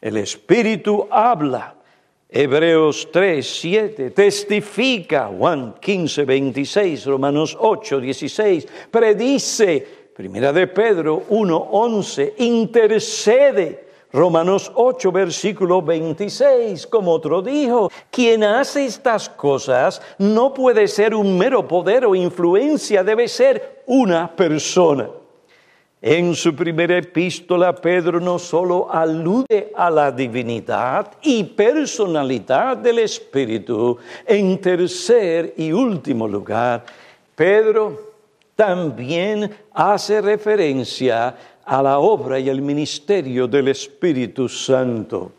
[0.00, 1.76] El Espíritu habla.
[2.28, 9.86] Hebreos 3, 7, testifica, Juan 15, 26, Romanos 8, 16, predice,
[10.16, 13.85] Primera de Pedro 1, 11, intercede,
[14.16, 21.36] Romanos 8, versículo 26, como otro dijo, quien hace estas cosas no puede ser un
[21.36, 25.10] mero poder o influencia, debe ser una persona.
[26.00, 33.98] En su primera epístola, Pedro no solo alude a la divinidad y personalidad del Espíritu,
[34.24, 36.86] en tercer y último lugar,
[37.34, 38.14] Pedro
[38.54, 41.36] también hace referencia
[41.66, 45.32] a la obra y el ministerio del Espíritu Santo.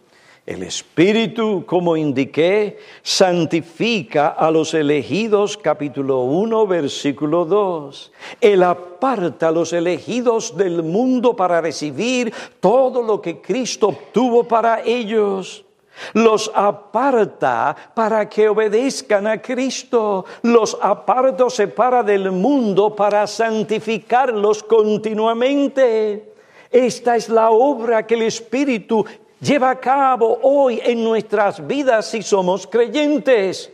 [0.46, 8.12] El Espíritu, como indiqué, santifica a los elegidos, capítulo 1, versículo 2.
[8.40, 14.82] Él aparta a los elegidos del mundo para recibir todo lo que Cristo obtuvo para
[14.86, 15.66] ellos.
[16.14, 20.26] Los aparta para que obedezcan a Cristo.
[20.44, 26.34] Los aparta separa del mundo para santificarlos continuamente.
[26.72, 29.06] Esta es la obra que el Espíritu
[29.40, 33.72] lleva a cabo hoy en nuestras vidas si somos creyentes.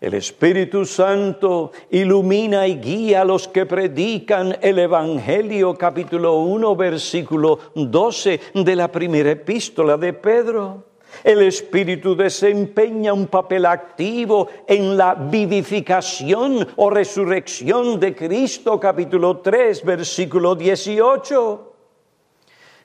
[0.00, 7.58] El Espíritu Santo ilumina y guía a los que predican el Evangelio, capítulo 1, versículo
[7.74, 10.89] 12 de la primera epístola de Pedro.
[11.24, 19.84] El Espíritu desempeña un papel activo en la vivificación o resurrección de Cristo, capítulo 3,
[19.84, 21.70] versículo 18.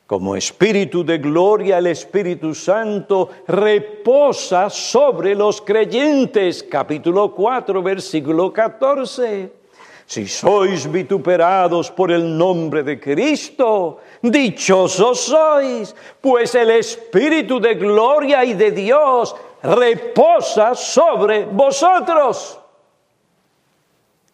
[0.07, 6.61] Como Espíritu de gloria, el Espíritu Santo reposa sobre los creyentes.
[6.61, 9.64] Capítulo 4, versículo 14.
[10.05, 18.45] Si sois vituperados por el nombre de Cristo, dichosos sois, pues el Espíritu de gloria
[18.45, 22.59] y de Dios reposa sobre vosotros.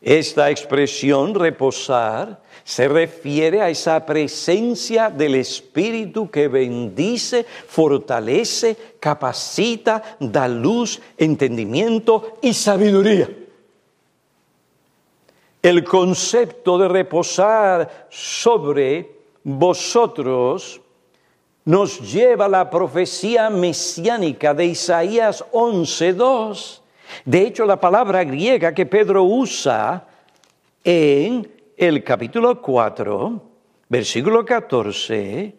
[0.02, 10.48] Esta expresión reposar se refiere a esa presencia del Espíritu que bendice, fortalece, capacita, da
[10.48, 13.41] luz, entendimiento y sabiduría.
[15.62, 19.12] El concepto de reposar sobre
[19.44, 20.82] vosotros
[21.66, 26.82] nos lleva a la profecía mesiánica de Isaías 11.2.
[27.26, 30.08] De hecho, la palabra griega que Pedro usa
[30.84, 31.48] en
[31.78, 33.42] el capítulo 4,
[33.88, 35.56] versículo 14,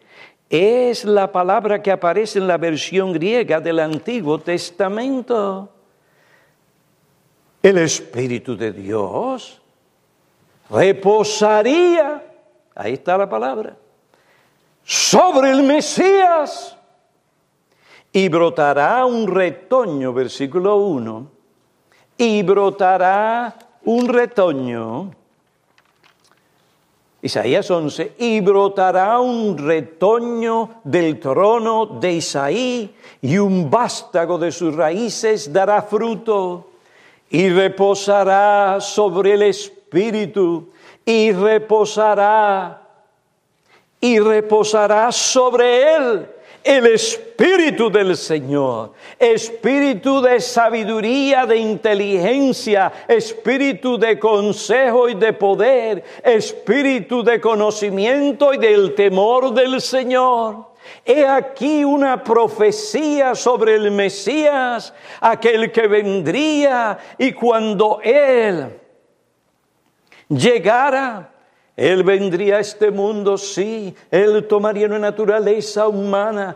[0.49, 5.69] es la palabra que aparece en la versión griega del Antiguo Testamento.
[7.61, 9.62] El Espíritu de Dios
[10.73, 12.23] reposaría,
[12.75, 13.77] ahí está la palabra,
[14.83, 16.75] sobre el Mesías
[18.11, 21.31] y brotará un retoño, versículo 1,
[22.17, 23.55] y brotará
[23.85, 25.11] un retoño
[27.23, 34.75] Isaías 11, y brotará un retoño del trono de Isaí, y un vástago de sus
[34.75, 36.71] raíces dará fruto,
[37.29, 39.82] y reposará sobre el espíritu,
[41.05, 42.81] y reposará,
[43.99, 46.27] y reposará sobre él
[46.63, 56.03] el Espíritu del Señor, Espíritu de sabiduría, de inteligencia, Espíritu de consejo y de poder,
[56.23, 60.73] Espíritu de conocimiento y del temor del Señor.
[61.05, 68.82] He aquí una profecía sobre el Mesías, aquel que vendría y cuando Él
[70.29, 71.33] llegara,
[71.75, 76.55] él vendría a este mundo, sí, Él tomaría una naturaleza humana,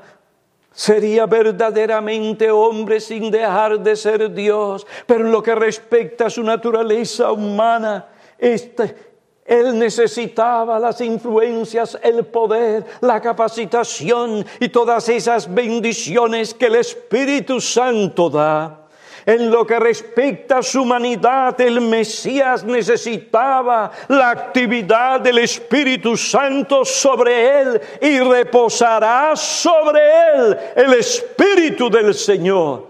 [0.72, 6.44] sería verdaderamente hombre sin dejar de ser Dios, pero en lo que respecta a su
[6.44, 8.06] naturaleza humana,
[8.38, 8.96] este,
[9.44, 17.60] él necesitaba las influencias, el poder, la capacitación y todas esas bendiciones que el Espíritu
[17.60, 18.87] Santo da.
[19.28, 26.86] En lo que respecta a su humanidad, el Mesías necesitaba la actividad del Espíritu Santo
[26.86, 30.00] sobre él y reposará sobre
[30.34, 32.88] él el Espíritu del Señor.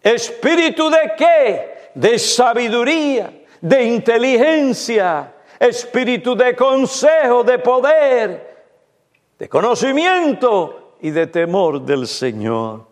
[0.00, 1.90] ¿Espíritu de qué?
[1.92, 8.56] De sabiduría, de inteligencia, espíritu de consejo, de poder,
[9.36, 12.89] de conocimiento y de temor del Señor.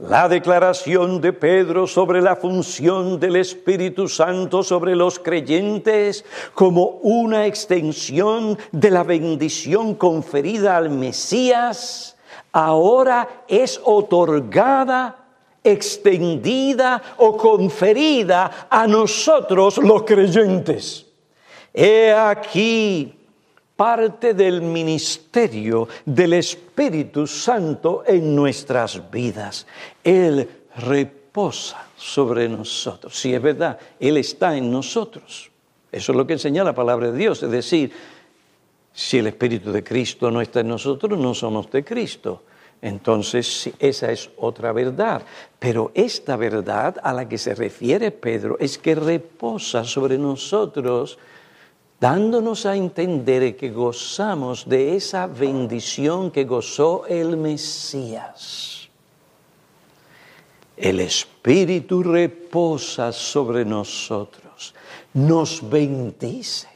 [0.00, 6.24] La declaración de Pedro sobre la función del Espíritu Santo sobre los creyentes
[6.54, 12.16] como una extensión de la bendición conferida al Mesías,
[12.50, 15.18] ahora es otorgada,
[15.62, 21.04] extendida o conferida a nosotros los creyentes.
[21.74, 23.19] He aquí
[23.80, 29.66] parte del ministerio del Espíritu Santo en nuestras vidas.
[30.04, 33.18] Él reposa sobre nosotros.
[33.18, 35.50] Si es verdad, Él está en nosotros.
[35.90, 37.42] Eso es lo que enseña la palabra de Dios.
[37.42, 37.90] Es decir,
[38.92, 42.42] Si el Espíritu de Cristo no está en nosotros, no somos de Cristo.
[42.82, 45.22] Entonces, esa es otra verdad.
[45.58, 51.18] Pero esta verdad a la que se refiere Pedro es que reposa sobre nosotros,
[52.00, 58.88] dándonos a entender que gozamos de esa bendición que gozó el Mesías.
[60.76, 64.74] El Espíritu reposa sobre nosotros,
[65.12, 66.68] nos bendice,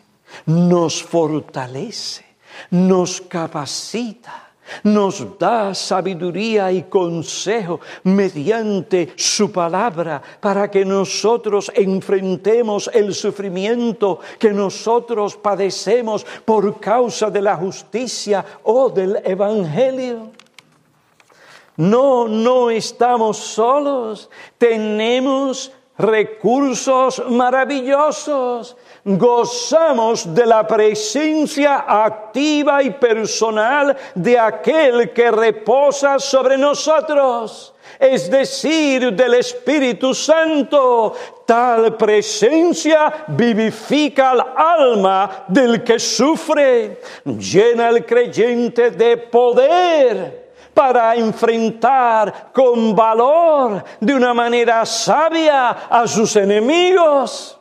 [0.44, 2.26] nos fortalece,
[2.70, 4.43] nos capacita
[4.82, 14.50] nos da sabiduría y consejo mediante su palabra para que nosotros enfrentemos el sufrimiento que
[14.50, 20.30] nosotros padecemos por causa de la justicia o del Evangelio.
[21.76, 34.38] No, no estamos solos, tenemos recursos maravillosos gozamos de la presencia activa y personal de
[34.38, 41.14] aquel que reposa sobre nosotros, es decir, del Espíritu Santo.
[41.44, 52.50] Tal presencia vivifica al alma del que sufre, llena al creyente de poder para enfrentar
[52.52, 57.60] con valor, de una manera sabia, a sus enemigos.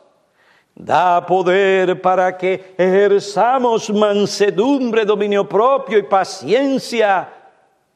[0.74, 7.28] Da poder para que ejerzamos mansedumbre, dominio propio y paciencia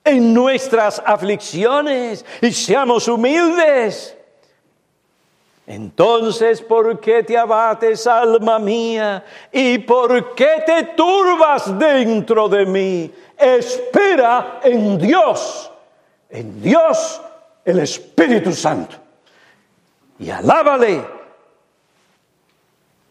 [0.04, 4.16] en nuestras aflicciones y seamos humildes.
[5.66, 9.22] Entonces, ¿por qué te abates, alma mía?
[9.52, 13.12] ¿Y por qué te turbas dentro de mí?
[13.36, 15.70] Espera en Dios,
[16.30, 17.20] en Dios
[17.64, 18.96] el Espíritu Santo.
[20.18, 21.17] Y alábale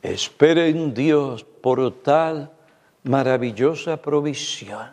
[0.07, 2.49] Espera en Dios por tal
[3.03, 4.89] maravillosa provisión.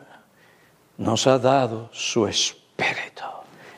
[0.98, 3.22] Nos ha dado su espíritu.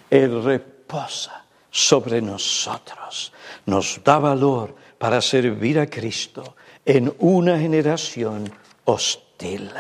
[0.09, 3.35] Él reposa sobre nosotros.
[3.67, 6.57] Nos da valor para servir a Cristo
[6.87, 8.51] en una generación
[8.87, 9.71] hostil.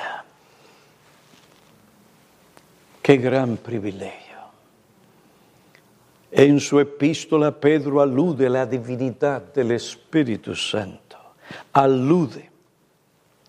[3.01, 4.37] Qué gran privilegio.
[6.31, 11.06] En su epístola Pedro alude a la divinidad del Espíritu Santo
[11.73, 12.51] alude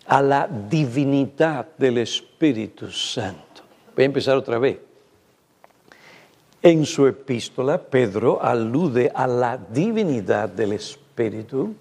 [0.08, 3.64] a la divinidad del Espíritu Santo.
[3.96, 4.80] Voy a empezar otra vez.
[6.62, 11.76] En su epístola, Pedro alude a la divinidad del Espíritu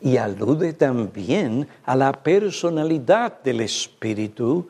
[0.00, 4.68] y alude también a la personalidad del Espíritu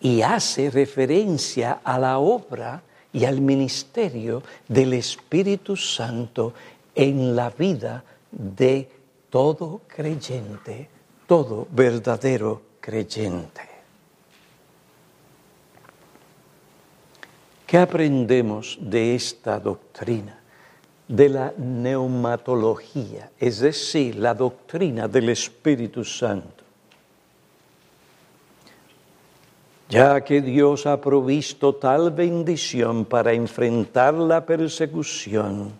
[0.00, 2.82] y hace referencia a la obra
[3.12, 6.54] y al ministerio del Espíritu Santo
[6.94, 8.88] en la vida de
[9.32, 10.90] todo creyente,
[11.26, 13.62] todo verdadero creyente.
[17.66, 20.38] ¿Qué aprendemos de esta doctrina?
[21.08, 26.62] De la neumatología, es decir, la doctrina del Espíritu Santo.
[29.88, 35.72] Ya que Dios ha provisto tal bendición para enfrentar la persecución,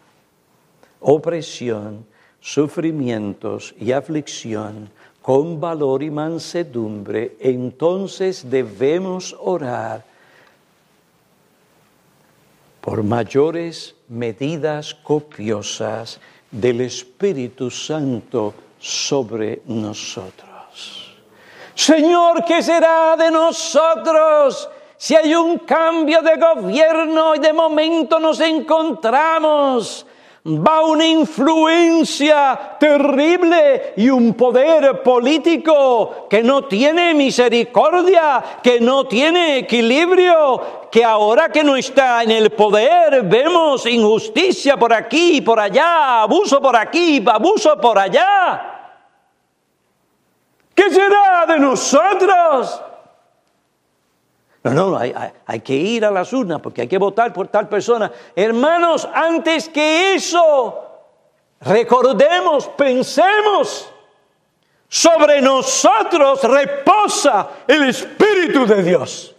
[1.00, 2.10] opresión,
[2.42, 4.90] sufrimientos y aflicción
[5.22, 10.04] con valor y mansedumbre, entonces debemos orar
[12.80, 16.18] por mayores medidas copiosas
[16.50, 21.14] del Espíritu Santo sobre nosotros.
[21.76, 24.68] Señor, ¿qué será de nosotros?
[24.96, 30.04] Si hay un cambio de gobierno y de momento nos encontramos
[30.44, 39.58] va una influencia terrible y un poder político que no tiene misericordia, que no tiene
[39.58, 45.60] equilibrio, que ahora que no está en el poder vemos injusticia por aquí y por
[45.60, 48.68] allá, abuso por aquí, abuso por allá.
[50.74, 52.82] ¿Qué será de nosotros?
[54.64, 55.12] No, no, hay,
[55.46, 58.12] hay, que ir a las urnas porque hay que votar por tal persona.
[58.36, 60.84] Hermanos, antes que eso,
[61.60, 63.92] recordemos, pensemos,
[64.88, 69.34] sobre nosotros reposa el Espíritu de Dios.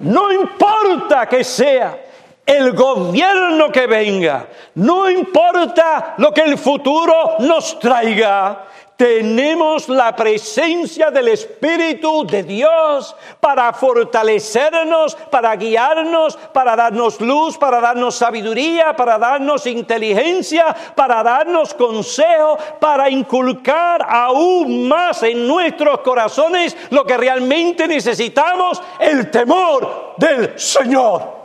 [0.00, 2.04] No importa que sea
[2.44, 8.66] el gobierno que venga, no importa lo que el futuro nos traiga,
[8.98, 17.80] tenemos la presencia del Espíritu de Dios para fortalecernos, para guiarnos, para darnos luz, para
[17.80, 26.76] darnos sabiduría, para darnos inteligencia, para darnos consejo, para inculcar aún más en nuestros corazones
[26.90, 31.38] lo que realmente necesitamos, el temor del Señor.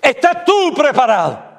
[0.00, 1.53] ¿Estás tú preparado?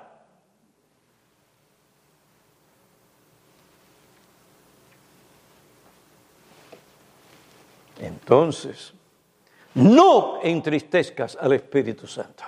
[8.25, 8.91] Entonces,
[9.75, 12.43] no entristezcas al Espíritu Santo.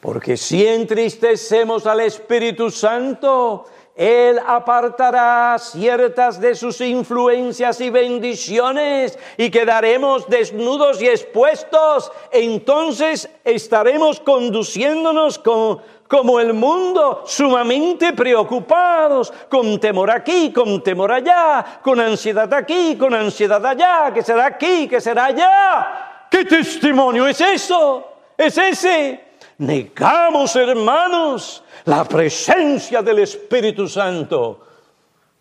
[0.00, 3.64] Porque si entristecemos al Espíritu Santo,
[3.94, 12.10] Él apartará ciertas de sus influencias y bendiciones y quedaremos desnudos y expuestos.
[12.30, 21.80] Entonces estaremos conduciéndonos con, como el mundo, sumamente preocupados, con temor aquí, con temor allá,
[21.82, 26.26] con ansiedad aquí, con ansiedad allá, que será aquí, que será allá.
[26.30, 28.06] ¿Qué testimonio es eso?
[28.38, 29.31] ¿Es ese?
[29.62, 34.66] Negamos, hermanos, la presencia del Espíritu Santo.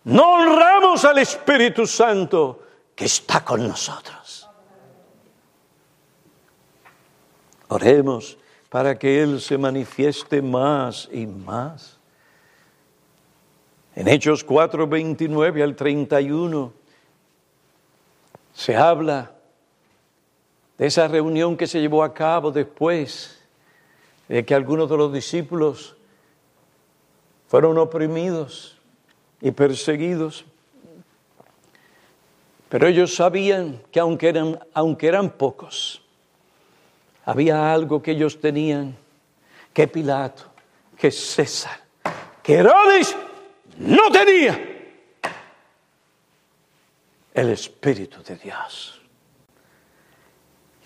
[0.04, 2.62] No honramos al Espíritu Santo
[2.94, 4.48] que está con nosotros.
[7.70, 8.38] Oremos
[8.70, 11.98] para que Él se manifieste más y más.
[13.96, 16.72] En Hechos 4, 29 al 31
[18.54, 19.32] se habla
[20.78, 23.41] de esa reunión que se llevó a cabo después
[24.32, 25.98] de que algunos de los discípulos
[27.50, 28.78] fueron oprimidos
[29.42, 30.46] y perseguidos.
[32.70, 36.02] Pero ellos sabían que aunque eran, aunque eran pocos,
[37.26, 38.96] había algo que ellos tenían,
[39.74, 40.44] que Pilato,
[40.98, 41.82] que César,
[42.42, 43.14] que Herodes
[43.80, 44.58] no tenía.
[47.34, 49.02] El Espíritu de Dios.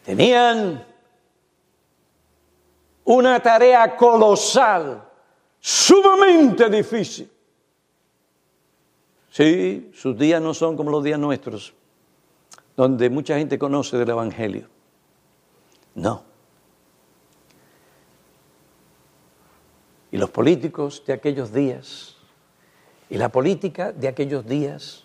[0.03, 0.94] Tenían
[3.05, 5.03] una tarea colosal,
[5.59, 7.31] sumamente difícil.
[9.29, 11.73] Sí, sus días no son como los días nuestros,
[12.75, 14.67] donde mucha gente conoce del Evangelio.
[15.93, 16.23] No.
[20.11, 22.15] Y los políticos de aquellos días,
[23.09, 25.03] y la política de aquellos días,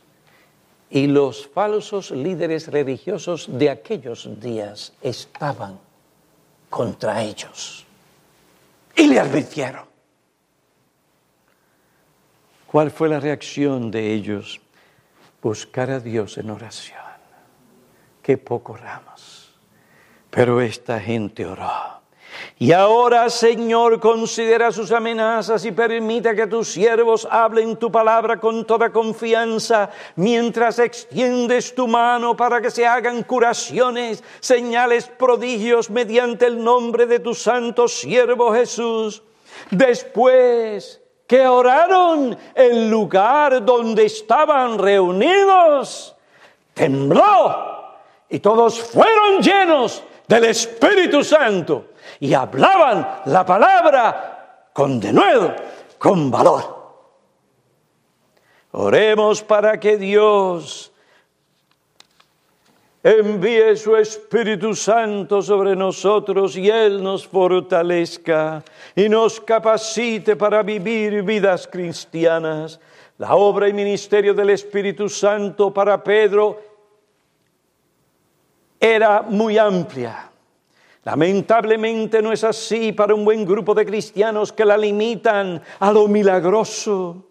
[0.88, 5.78] y los falsos líderes religiosos de aquellos días estaban
[6.68, 7.86] contra ellos.
[8.96, 9.84] Y le advirtieron.
[12.66, 14.60] ¿Cuál fue la reacción de ellos?
[15.42, 17.00] Buscar a Dios en oración.
[18.22, 19.52] Qué poco oramos.
[20.30, 21.99] Pero esta gente oró.
[22.58, 28.66] Y ahora, Señor, considera sus amenazas y permita que tus siervos hablen tu palabra con
[28.66, 36.62] toda confianza, mientras extiendes tu mano para que se hagan curaciones, señales, prodigios mediante el
[36.62, 39.22] nombre de tu santo siervo Jesús.
[39.70, 46.16] Después que oraron, el lugar donde estaban reunidos
[46.74, 47.94] tembló
[48.28, 51.86] y todos fueron llenos del Espíritu Santo
[52.20, 55.56] y hablaban la palabra con denuedo,
[55.98, 56.78] con valor.
[58.70, 60.92] Oremos para que Dios
[63.02, 68.62] envíe su Espíritu Santo sobre nosotros y Él nos fortalezca
[68.94, 72.78] y nos capacite para vivir vidas cristianas.
[73.18, 76.69] La obra y ministerio del Espíritu Santo para Pedro
[78.80, 80.30] era muy amplia.
[81.04, 86.08] Lamentablemente no es así para un buen grupo de cristianos que la limitan a lo
[86.08, 87.26] milagroso.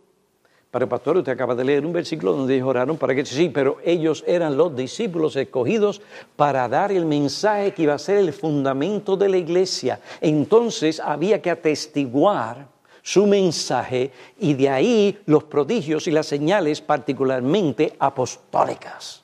[0.71, 4.23] Pero pastor, usted acaba de leer un versículo donde oraron para que sí, pero ellos
[4.27, 6.01] eran los discípulos escogidos
[6.35, 9.99] para dar el mensaje que iba a ser el fundamento de la iglesia.
[10.21, 12.67] Entonces había que atestiguar
[13.01, 19.23] su mensaje y de ahí los prodigios y las señales particularmente apostólicas.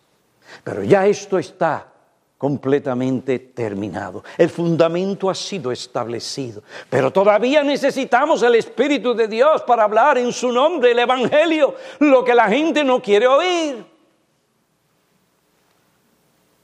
[0.64, 1.95] Pero ya esto está
[2.38, 4.24] completamente terminado.
[4.38, 10.32] El fundamento ha sido establecido, pero todavía necesitamos el Espíritu de Dios para hablar en
[10.32, 13.95] su nombre el Evangelio, lo que la gente no quiere oír.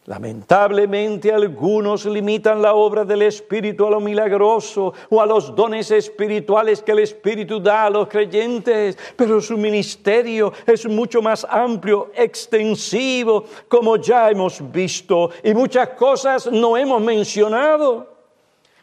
[0.06, 6.82] Lamentablemente algunos limitan la obra del Espíritu a lo milagroso o a los dones espirituales
[6.82, 13.46] que el Espíritu da a los creyentes, pero su ministerio es mucho más amplio, extensivo,
[13.68, 18.08] como ya hemos visto, y muchas cosas no hemos mencionado.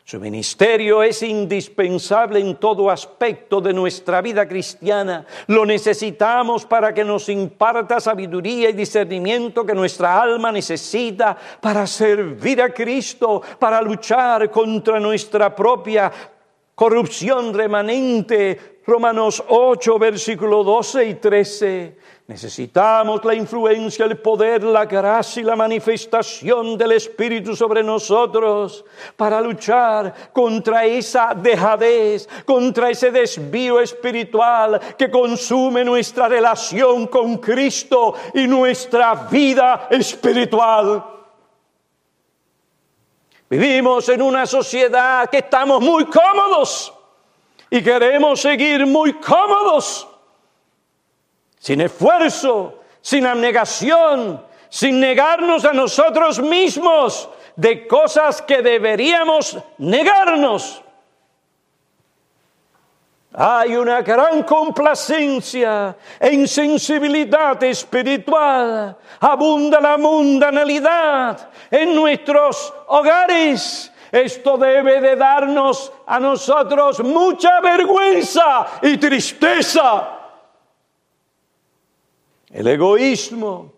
[0.09, 5.27] Su ministerio es indispensable en todo aspecto de nuestra vida cristiana.
[5.49, 12.63] Lo necesitamos para que nos imparta sabiduría y discernimiento que nuestra alma necesita para servir
[12.63, 16.11] a Cristo, para luchar contra nuestra propia
[16.75, 18.78] corrupción remanente.
[18.89, 21.99] Romanos 8, versículo 12 y 13.
[22.27, 29.43] Necesitamos la influencia, el poder, la gracia y la manifestación del Espíritu sobre nosotros para
[29.43, 38.47] luchar contra esa dejadez, contra ese desvío espiritual que consume nuestra relación con Cristo y
[38.47, 41.05] nuestra vida espiritual.
[43.51, 46.95] Vivimos en una sociedad que estamos muy cómodos
[47.71, 50.09] y queremos seguir muy cómodos
[51.59, 60.83] sin esfuerzo, sin abnegación, sin negarnos a nosotros mismos de cosas que deberíamos negarnos.
[63.35, 68.97] Hay una gran complacencia e insensibilidad espiritual.
[69.21, 73.93] Abunda la mundanalidad en nuestros hogares.
[74.11, 80.19] Esto debe de darnos a nosotros mucha vergüenza y tristeza
[82.53, 83.73] el egoísmo.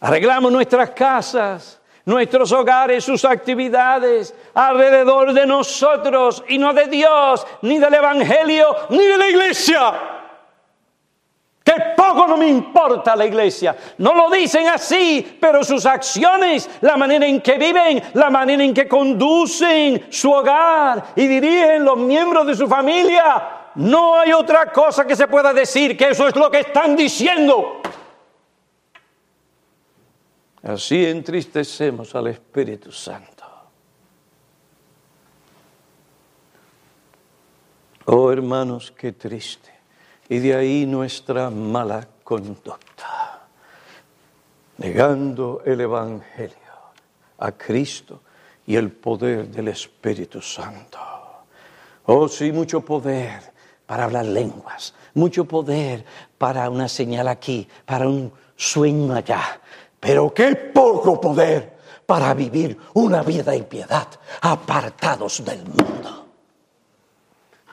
[0.00, 7.78] Arreglamos nuestras casas, nuestros hogares, sus actividades alrededor de nosotros y no de Dios, ni
[7.78, 10.13] del Evangelio, ni de la iglesia.
[11.64, 13.74] Que poco no me importa la iglesia.
[13.96, 18.74] No lo dicen así, pero sus acciones, la manera en que viven, la manera en
[18.74, 25.06] que conducen su hogar y dirigen los miembros de su familia, no hay otra cosa
[25.06, 27.80] que se pueda decir que eso es lo que están diciendo.
[30.62, 33.44] Así entristecemos al Espíritu Santo.
[38.04, 39.73] Oh hermanos, qué triste.
[40.28, 43.46] Y de ahí nuestra mala conducta.
[44.78, 46.58] Negando el Evangelio
[47.38, 48.22] a Cristo
[48.66, 50.98] y el poder del Espíritu Santo.
[52.06, 53.52] Oh, sí, mucho poder
[53.86, 56.04] para hablar lenguas, mucho poder
[56.38, 59.60] para una señal aquí, para un sueño allá,
[60.00, 61.74] pero qué poco poder
[62.06, 64.08] para vivir una vida de piedad
[64.40, 65.83] apartados del mundo.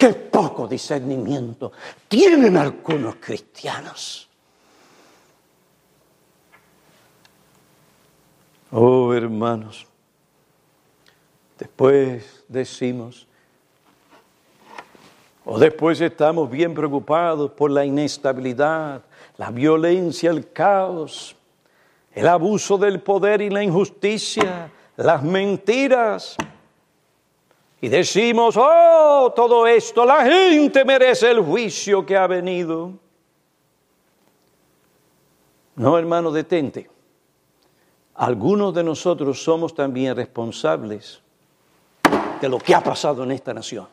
[0.01, 1.71] Qué poco discernimiento
[2.07, 4.27] tienen algunos cristianos.
[8.71, 9.85] Oh hermanos,
[11.59, 13.27] después decimos,
[15.45, 19.03] o después estamos bien preocupados por la inestabilidad,
[19.37, 21.35] la violencia, el caos,
[22.11, 26.37] el abuso del poder y la injusticia, las mentiras.
[27.81, 32.91] Y decimos, oh, todo esto, la gente merece el juicio que ha venido.
[35.75, 36.89] No, hermano, detente.
[38.15, 41.21] Algunos de nosotros somos también responsables
[42.39, 43.87] de lo que ha pasado en esta nación.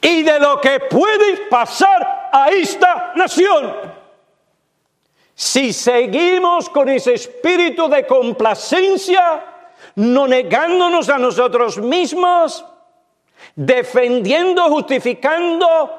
[0.00, 3.74] y de lo que puede pasar a esta nación.
[5.34, 9.57] Si seguimos con ese espíritu de complacencia,
[9.96, 12.64] no negándonos a nosotros mismos,
[13.54, 15.98] defendiendo, justificando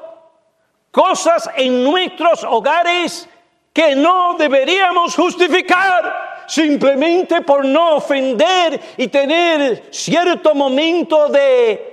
[0.90, 3.28] cosas en nuestros hogares
[3.72, 11.90] que no deberíamos justificar simplemente por no ofender y tener cierto momento de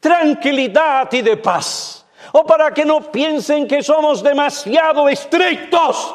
[0.00, 2.04] tranquilidad y de paz.
[2.32, 6.14] O para que no piensen que somos demasiado estrictos.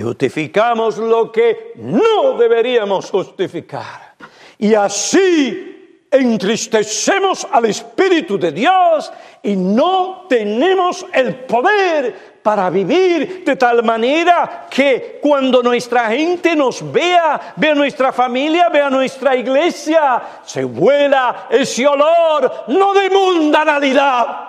[0.00, 4.14] Justificamos lo que no deberíamos justificar.
[4.58, 13.56] Y así entristecemos al Espíritu de Dios y no tenemos el poder para vivir de
[13.56, 20.64] tal manera que cuando nuestra gente nos vea, vea nuestra familia, vea nuestra iglesia, se
[20.64, 24.48] vuela ese olor no de mundanalidad,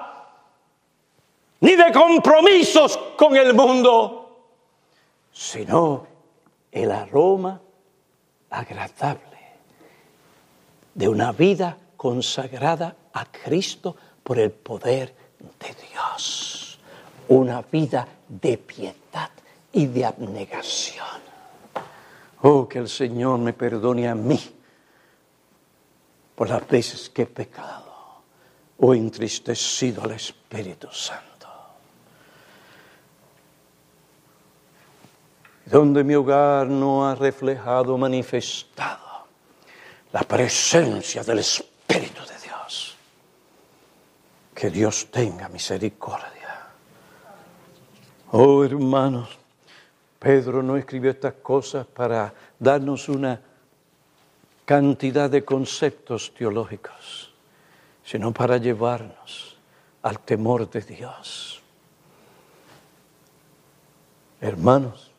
[1.60, 4.20] ni de compromisos con el mundo,
[5.32, 6.07] sino
[6.71, 7.61] el aroma
[8.49, 9.39] agradable
[10.93, 15.13] de una vida consagrada a Cristo por el poder
[15.59, 16.61] de Dios
[17.32, 19.32] una vida de piedad
[19.71, 21.21] y de abnegación.
[22.41, 24.39] Oh, que el Señor me perdone a mí
[26.36, 28.23] por las veces que he pecado
[28.79, 31.30] o entristecido al Espíritu Santo.
[35.72, 39.26] Donde mi hogar no ha reflejado, manifestado
[40.11, 42.97] la presencia del Espíritu de Dios.
[44.53, 46.67] Que Dios tenga misericordia.
[48.32, 49.30] Oh hermanos,
[50.19, 53.39] Pedro no escribió estas cosas para darnos una
[54.65, 57.34] cantidad de conceptos teológicos,
[58.03, 59.57] sino para llevarnos
[60.01, 61.61] al temor de Dios.
[64.41, 65.11] Hermanos,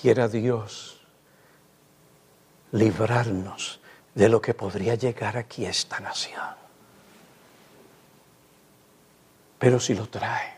[0.00, 1.00] quiera Dios
[2.72, 3.80] librarnos
[4.14, 6.60] de lo que podría llegar aquí a esta nación.
[9.58, 10.54] Pero si lo trae,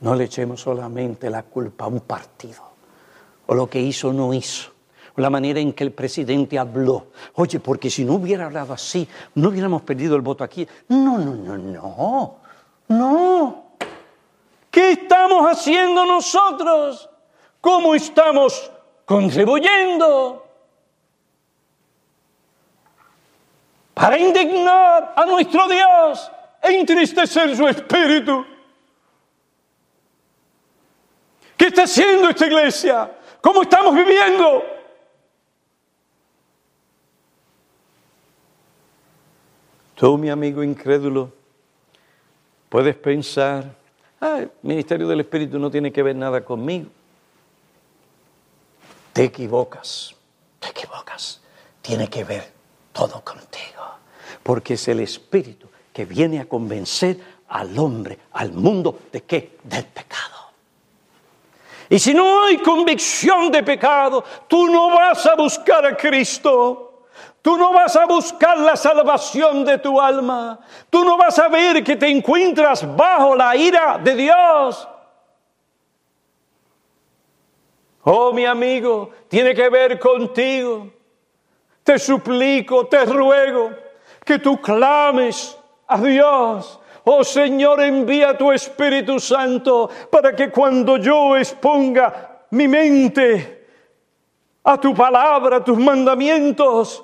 [0.00, 2.62] no le echemos solamente la culpa a un partido,
[3.46, 4.70] o lo que hizo o no hizo,
[5.16, 7.08] o la manera en que el presidente habló.
[7.34, 10.66] Oye, porque si no hubiera hablado así, no hubiéramos perdido el voto aquí.
[10.88, 12.36] No, no, no, no,
[12.88, 13.23] no.
[14.74, 17.08] ¿Qué estamos haciendo nosotros?
[17.60, 18.72] ¿Cómo estamos
[19.04, 20.44] contribuyendo
[23.94, 28.44] para indignar a nuestro Dios e entristecer su espíritu.
[31.56, 33.16] ¿Qué está haciendo esta iglesia?
[33.40, 34.64] ¿Cómo estamos viviendo?
[39.94, 41.32] Tú, mi amigo incrédulo,
[42.68, 43.76] puedes pensar,
[44.20, 46.88] ah, el ministerio del Espíritu no tiene que ver nada conmigo.
[49.12, 50.14] Te equivocas,
[50.58, 51.40] te equivocas.
[51.80, 52.52] Tiene que ver
[52.92, 53.82] todo contigo.
[54.42, 59.58] Porque es el Espíritu que viene a convencer al hombre, al mundo, de qué?
[59.62, 60.34] Del pecado.
[61.88, 66.93] Y si no hay convicción de pecado, tú no vas a buscar a Cristo.
[67.44, 70.58] Tú no vas a buscar la salvación de tu alma.
[70.88, 74.88] Tú no vas a ver que te encuentras bajo la ira de Dios.
[78.04, 80.90] Oh, mi amigo, tiene que ver contigo.
[81.82, 83.72] Te suplico, te ruego
[84.24, 85.54] que tú clames
[85.86, 86.80] a Dios.
[87.04, 93.66] Oh Señor, envía tu Espíritu Santo para que cuando yo exponga mi mente
[94.64, 97.03] a tu palabra, a tus mandamientos,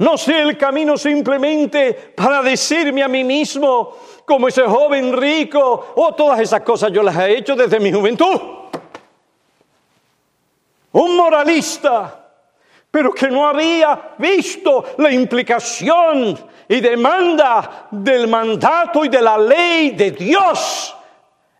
[0.00, 6.14] no sea el camino simplemente para decirme a mí mismo, como ese joven rico, oh,
[6.14, 8.40] todas esas cosas yo las he hecho desde mi juventud.
[10.92, 12.28] Un moralista,
[12.90, 19.90] pero que no había visto la implicación y demanda del mandato y de la ley
[19.90, 20.96] de Dios.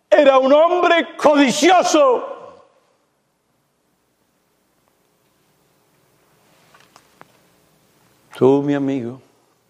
[0.09, 2.30] Era un hombre codicioso
[8.41, 9.21] Tú, mi amigo,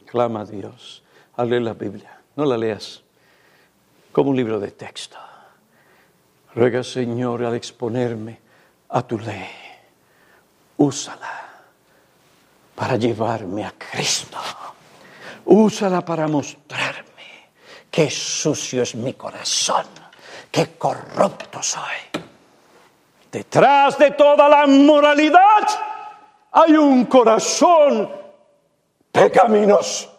[0.06, 1.04] clama a Dios
[1.36, 2.22] al leer la Biblia.
[2.38, 3.04] No la leas
[4.14, 5.18] como un libro de texto.
[6.56, 8.40] Ruega, Señor, al exponerme
[8.88, 9.50] a tu ley,
[10.78, 11.50] úsala
[12.74, 14.38] para llevarme a Cristo.
[15.44, 17.50] Úsala para mostrarme
[17.92, 19.88] qué sucio es mi corazón,
[20.50, 22.24] qué corrupto soy.
[23.30, 25.68] Detrás de toda la moralidad
[26.54, 28.21] hay un corazón
[29.12, 30.10] pecaminos,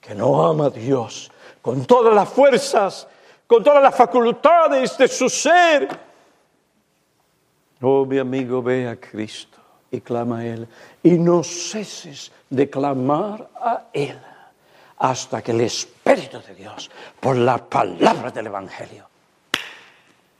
[0.00, 1.30] que no ama a Dios
[1.62, 3.06] con todas las fuerzas,
[3.46, 5.88] con todas las facultades de su ser.
[7.82, 9.58] Oh, mi amigo, ve a Cristo
[9.90, 10.68] y clama a Él.
[11.02, 14.18] Y no ceses de clamar a Él
[14.98, 19.08] hasta que el Espíritu de Dios, por la palabra del Evangelio,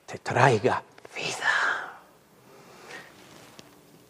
[0.05, 0.83] te traiga
[1.15, 2.01] vida,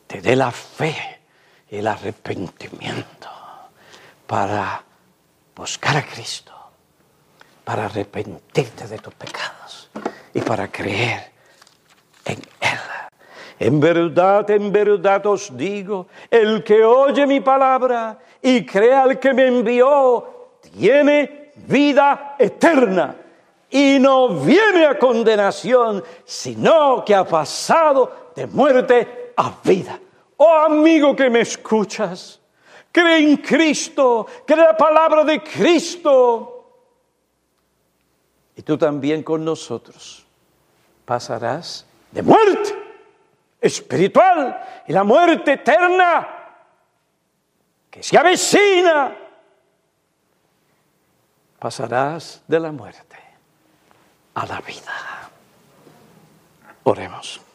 [0.06, 1.19] te dé la fe
[1.70, 3.28] el arrepentimiento
[4.26, 4.82] para
[5.54, 6.52] buscar a Cristo,
[7.64, 9.90] para arrepentirte de tus pecados
[10.34, 11.30] y para creer
[12.24, 12.78] en Él.
[13.58, 19.34] En verdad, en verdad os digo, el que oye mi palabra y crea al que
[19.34, 23.14] me envió, tiene vida eterna
[23.68, 30.00] y no viene a condenación, sino que ha pasado de muerte a vida.
[30.42, 32.40] Oh amigo que me escuchas,
[32.90, 36.80] cree en Cristo, cree la palabra de Cristo.
[38.56, 40.24] Y tú también con nosotros
[41.04, 42.74] pasarás de muerte
[43.60, 46.26] espiritual y la muerte eterna
[47.90, 49.14] que se avecina.
[51.58, 53.18] Pasarás de la muerte
[54.32, 55.30] a la vida.
[56.84, 57.49] Oremos.